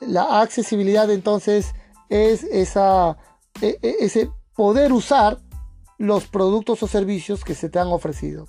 La 0.00 0.40
accesibilidad 0.40 1.10
entonces 1.10 1.74
es 2.08 2.44
esa, 2.44 3.16
e, 3.60 3.78
e, 3.82 3.96
ese 4.00 4.30
poder 4.54 4.92
usar 4.92 5.38
los 5.98 6.26
productos 6.26 6.82
o 6.82 6.86
servicios 6.86 7.44
que 7.44 7.54
se 7.54 7.68
te 7.68 7.78
han 7.78 7.88
ofrecido. 7.88 8.46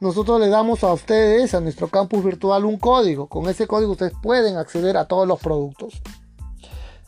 Nosotros 0.00 0.40
le 0.40 0.48
damos 0.48 0.84
a 0.84 0.92
ustedes, 0.92 1.54
a 1.54 1.60
nuestro 1.60 1.88
campus 1.88 2.24
virtual, 2.24 2.64
un 2.64 2.78
código. 2.78 3.28
Con 3.28 3.48
ese 3.48 3.66
código 3.66 3.92
ustedes 3.92 4.12
pueden 4.22 4.56
acceder 4.56 4.96
a 4.96 5.06
todos 5.06 5.26
los 5.26 5.40
productos. 5.40 6.00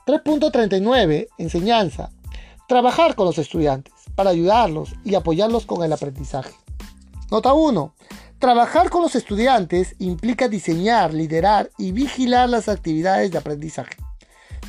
3.39. 0.06 1.28
Enseñanza. 1.38 2.10
Trabajar 2.66 3.14
con 3.14 3.26
los 3.26 3.38
estudiantes 3.38 3.99
para 4.20 4.32
ayudarlos 4.32 4.90
y 5.02 5.14
apoyarlos 5.14 5.64
con 5.64 5.82
el 5.82 5.94
aprendizaje. 5.94 6.52
Nota 7.30 7.54
1. 7.54 7.94
Trabajar 8.38 8.90
con 8.90 9.00
los 9.00 9.14
estudiantes 9.14 9.94
implica 9.98 10.46
diseñar, 10.46 11.14
liderar 11.14 11.70
y 11.78 11.92
vigilar 11.92 12.50
las 12.50 12.68
actividades 12.68 13.30
de 13.30 13.38
aprendizaje. 13.38 13.96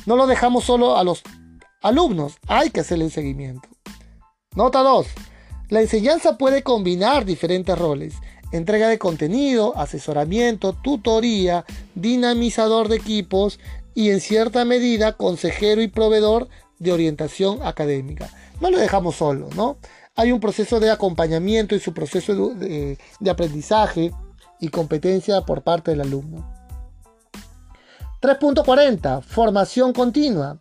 No 0.06 0.16
lo 0.16 0.26
dejamos 0.26 0.64
solo 0.64 0.96
a 0.96 1.04
los 1.04 1.22
alumnos, 1.82 2.38
hay 2.48 2.70
que 2.70 2.80
hacerle 2.80 3.04
un 3.04 3.10
seguimiento. 3.10 3.68
Nota 4.54 4.78
2. 4.78 5.06
La 5.68 5.82
enseñanza 5.82 6.38
puede 6.38 6.62
combinar 6.62 7.26
diferentes 7.26 7.78
roles. 7.78 8.14
Entrega 8.52 8.88
de 8.88 8.98
contenido, 8.98 9.76
asesoramiento, 9.76 10.72
tutoría, 10.72 11.66
dinamizador 11.94 12.88
de 12.88 12.96
equipos 12.96 13.60
y 13.94 14.12
en 14.12 14.22
cierta 14.22 14.64
medida 14.64 15.12
consejero 15.12 15.82
y 15.82 15.88
proveedor 15.88 16.48
de 16.82 16.92
orientación 16.92 17.60
académica. 17.62 18.28
No 18.60 18.70
lo 18.70 18.78
dejamos 18.78 19.16
solo, 19.16 19.48
¿no? 19.54 19.78
hay 20.14 20.32
un 20.32 20.40
proceso 20.40 20.80
de 20.80 20.90
acompañamiento 20.90 21.74
y 21.74 21.80
su 21.80 21.94
proceso 21.94 22.50
de, 22.54 22.98
aprendizaje 23.30 24.12
y 24.60 24.68
competencia 24.68 25.40
por 25.42 25.62
parte 25.62 25.92
del 25.92 26.02
alumno. 26.02 26.48
3.40. 28.20 29.22
Formación 29.22 29.92
continua. 29.92 30.58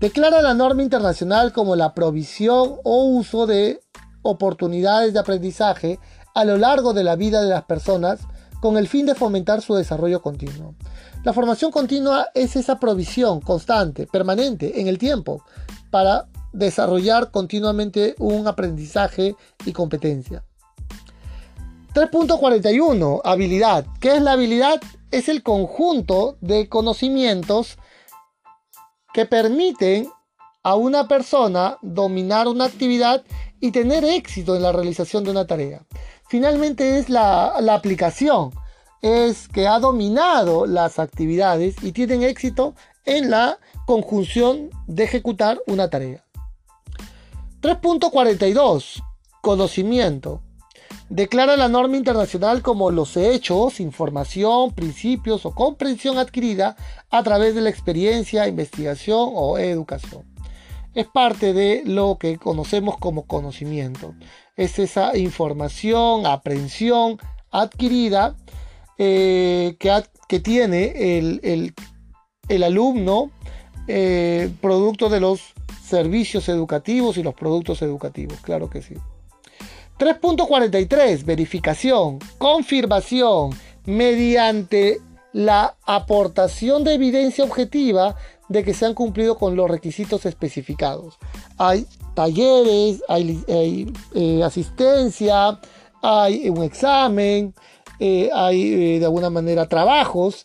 Declara 0.00 0.42
la 0.42 0.54
norma 0.54 0.82
internacional 0.82 1.52
como 1.52 1.76
la 1.76 1.94
provisión 1.94 2.76
o 2.84 3.04
uso 3.04 3.46
de 3.46 3.80
oportunidades 4.22 5.14
de 5.14 5.20
aprendizaje 5.20 5.98
a 6.34 6.44
lo 6.44 6.58
largo 6.58 6.92
de 6.92 7.04
la 7.04 7.16
vida 7.16 7.42
de 7.42 7.48
las 7.48 7.64
personas 7.64 8.20
con 8.60 8.76
el 8.76 8.88
fin 8.88 9.06
de 9.06 9.14
fomentar 9.14 9.62
su 9.62 9.74
desarrollo 9.74 10.20
continuo. 10.20 10.74
La 11.22 11.32
formación 11.32 11.70
continua 11.70 12.28
es 12.34 12.56
esa 12.56 12.78
provisión 12.78 13.40
constante, 13.40 14.06
permanente, 14.06 14.80
en 14.80 14.88
el 14.88 14.98
tiempo, 14.98 15.44
para 15.90 16.28
desarrollar 16.52 17.30
continuamente 17.30 18.14
un 18.18 18.48
aprendizaje 18.48 19.36
y 19.66 19.72
competencia. 19.72 20.44
3.41. 21.94 23.20
Habilidad. 23.24 23.84
¿Qué 24.00 24.16
es 24.16 24.22
la 24.22 24.32
habilidad? 24.32 24.80
Es 25.10 25.28
el 25.28 25.42
conjunto 25.42 26.36
de 26.40 26.68
conocimientos 26.68 27.78
que 29.12 29.26
permiten 29.26 30.08
a 30.62 30.74
una 30.76 31.08
persona 31.08 31.78
dominar 31.82 32.46
una 32.48 32.66
actividad 32.66 33.24
y 33.60 33.72
tener 33.72 34.04
éxito 34.04 34.56
en 34.56 34.62
la 34.62 34.72
realización 34.72 35.24
de 35.24 35.30
una 35.30 35.46
tarea. 35.46 35.82
Finalmente 36.28 36.98
es 36.98 37.08
la, 37.08 37.56
aplicación, 37.74 38.52
es 39.02 39.48
que 39.48 39.66
ha 39.66 39.78
dominado 39.78 40.66
las 40.66 40.98
actividades 40.98 41.82
y 41.82 41.92
tienen 41.92 42.22
éxito 42.22 42.74
en 43.04 43.30
la 43.30 43.58
conjunción 43.86 44.70
de 44.86 45.04
ejecutar 45.04 45.60
una 45.66 45.88
tarea. 45.90 46.24
3.42. 47.62 49.02
Conocimiento. 49.40 50.42
Declara 51.08 51.56
la 51.56 51.68
norma 51.68 51.96
internacional 51.96 52.62
como 52.62 52.90
los 52.90 53.16
hechos, 53.16 53.80
información, 53.80 54.72
principios 54.72 55.44
o 55.44 55.54
comprensión 55.54 56.18
adquirida 56.18 56.76
a 57.10 57.22
través 57.22 57.54
de 57.54 57.62
la 57.62 57.70
experiencia, 57.70 58.46
investigación 58.46 59.30
o 59.34 59.58
educación 59.58 60.30
es 60.94 61.06
parte 61.06 61.52
de 61.52 61.82
lo 61.84 62.18
que 62.18 62.38
conocemos 62.38 62.96
como 62.98 63.26
conocimiento. 63.26 64.14
Es 64.56 64.78
esa 64.78 65.16
información, 65.16 66.26
aprensión 66.26 67.18
adquirida 67.50 68.34
eh, 69.02 69.76
que, 70.28 70.40
tiene 70.40 70.92
el, 71.18 72.62
alumno 72.62 73.30
eh, 73.88 74.50
producto 74.60 75.08
de 75.08 75.20
los 75.20 75.54
servicios 75.82 76.50
educativos 76.50 77.16
y 77.16 77.22
los 77.22 77.32
productos 77.32 77.80
educativos, 77.80 78.38
claro 78.42 78.68
que 78.68 78.82
sí. 78.82 78.96
3.43, 79.98 81.24
verificación, 81.24 82.18
confirmación 82.36 83.52
mediante 83.86 85.00
la 85.32 85.76
aportación 85.86 86.84
de 86.84 86.92
evidencia 86.92 87.44
objetiva 87.44 88.16
de 88.50 88.64
que 88.64 88.74
se 88.74 88.84
han 88.84 88.92
cumplido 88.92 89.38
con 89.38 89.56
los 89.56 89.70
requisitos 89.70 90.26
especificados. 90.26 91.16
Hay 91.56 91.86
talleres, 92.14 93.02
hay, 93.08 93.90
eh, 94.14 94.42
asistencia, 94.44 95.58
hay 96.02 96.50
un 96.50 96.62
examen, 96.62 97.54
eh, 98.00 98.30
hay 98.34 98.72
eh, 98.72 98.98
de 98.98 99.04
alguna 99.04 99.30
manera 99.30 99.68
trabajos 99.68 100.44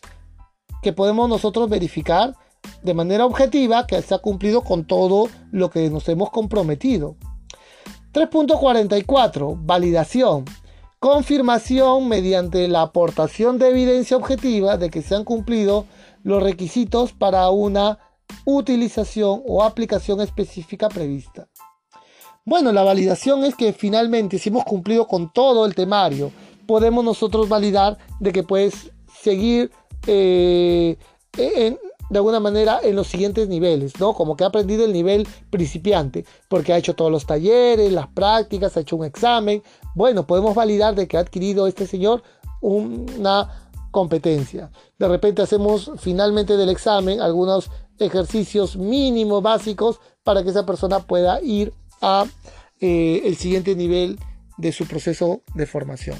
que 0.82 0.92
podemos 0.92 1.28
nosotros 1.28 1.68
verificar 1.68 2.34
de 2.82 2.94
manera 2.94 3.24
objetiva 3.24 3.86
que 3.86 4.00
se 4.02 4.14
ha 4.14 4.18
cumplido 4.18 4.62
con 4.62 4.86
todo 4.86 5.28
lo 5.50 5.70
que 5.70 5.88
nos 5.90 6.08
hemos 6.08 6.30
comprometido. 6.30 7.16
3.44. 8.12 9.56
Validación. 9.60 10.44
Confirmación 10.98 12.08
mediante 12.08 12.68
la 12.68 12.82
aportación 12.82 13.58
de 13.58 13.70
evidencia 13.70 14.16
objetiva 14.16 14.76
de 14.76 14.90
que 14.90 15.02
se 15.02 15.14
han 15.14 15.24
cumplido 15.24 15.86
los 16.22 16.42
requisitos 16.42 17.12
para 17.12 17.48
una 17.50 17.98
utilización 18.44 19.42
o 19.46 19.62
aplicación 19.62 20.20
específica 20.20 20.88
prevista. 20.88 21.48
Bueno, 22.44 22.72
la 22.72 22.82
validación 22.82 23.44
es 23.44 23.54
que 23.54 23.72
finalmente 23.72 24.38
si 24.38 24.50
hemos 24.50 24.64
cumplido 24.64 25.06
con 25.06 25.32
todo 25.32 25.66
el 25.66 25.74
temario, 25.74 26.32
podemos 26.66 27.04
nosotros 27.04 27.48
validar 27.48 27.98
de 28.20 28.32
que 28.32 28.42
puedes 28.42 28.92
seguir 29.22 29.70
eh, 30.06 30.96
de 31.36 32.18
alguna 32.18 32.40
manera 32.40 32.80
en 32.82 32.96
los 32.96 33.08
siguientes 33.08 33.48
niveles, 33.48 33.98
¿no? 33.98 34.14
Como 34.14 34.36
que 34.36 34.44
ha 34.44 34.48
aprendido 34.48 34.84
el 34.84 34.92
nivel 34.92 35.26
principiante, 35.50 36.24
porque 36.48 36.72
ha 36.72 36.78
hecho 36.78 36.94
todos 36.94 37.10
los 37.10 37.26
talleres, 37.26 37.92
las 37.92 38.06
prácticas, 38.08 38.76
ha 38.76 38.80
hecho 38.80 38.96
un 38.96 39.04
examen. 39.04 39.62
Bueno, 39.94 40.26
podemos 40.26 40.54
validar 40.54 40.94
de 40.94 41.08
que 41.08 41.16
ha 41.16 41.20
adquirido 41.20 41.66
este 41.66 41.86
señor 41.86 42.22
una 42.60 43.70
competencia. 43.90 44.70
De 44.98 45.08
repente 45.08 45.42
hacemos 45.42 45.90
finalmente 45.98 46.56
del 46.56 46.68
examen 46.68 47.20
algunos 47.20 47.70
ejercicios 47.98 48.76
mínimos 48.76 49.42
básicos 49.42 50.00
para 50.22 50.42
que 50.42 50.50
esa 50.50 50.66
persona 50.66 51.00
pueda 51.00 51.40
ir 51.40 51.72
a 52.02 52.26
eh, 52.80 53.22
el 53.24 53.36
siguiente 53.36 53.74
nivel 53.74 54.18
de 54.58 54.72
su 54.72 54.86
proceso 54.86 55.42
de 55.54 55.66
formación. 55.66 56.18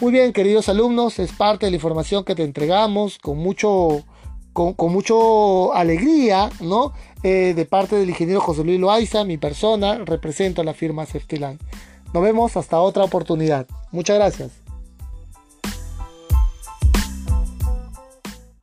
Muy 0.00 0.10
bien, 0.10 0.32
queridos 0.32 0.68
alumnos, 0.68 1.18
es 1.18 1.32
parte 1.32 1.66
de 1.66 1.70
la 1.70 1.76
información 1.76 2.24
que 2.24 2.34
te 2.34 2.42
entregamos 2.42 3.18
con 3.18 3.38
mucho, 3.38 4.04
con, 4.52 4.74
mucho 4.92 5.72
alegría, 5.74 6.50
¿no? 6.60 6.92
Eh, 7.22 7.52
de 7.54 7.64
parte 7.66 7.96
del 7.96 8.10
ingeniero 8.10 8.40
José 8.40 8.64
Luis 8.64 8.80
Loaiza, 8.80 9.24
mi 9.24 9.38
persona, 9.38 9.98
represento 9.98 10.60
a 10.60 10.64
la 10.64 10.74
firma 10.74 11.06
Safety 11.06 11.38
Nos 11.38 12.22
vemos 12.22 12.56
hasta 12.56 12.80
otra 12.80 13.04
oportunidad. 13.04 13.66
Muchas 13.92 14.16
gracias. 14.16 14.61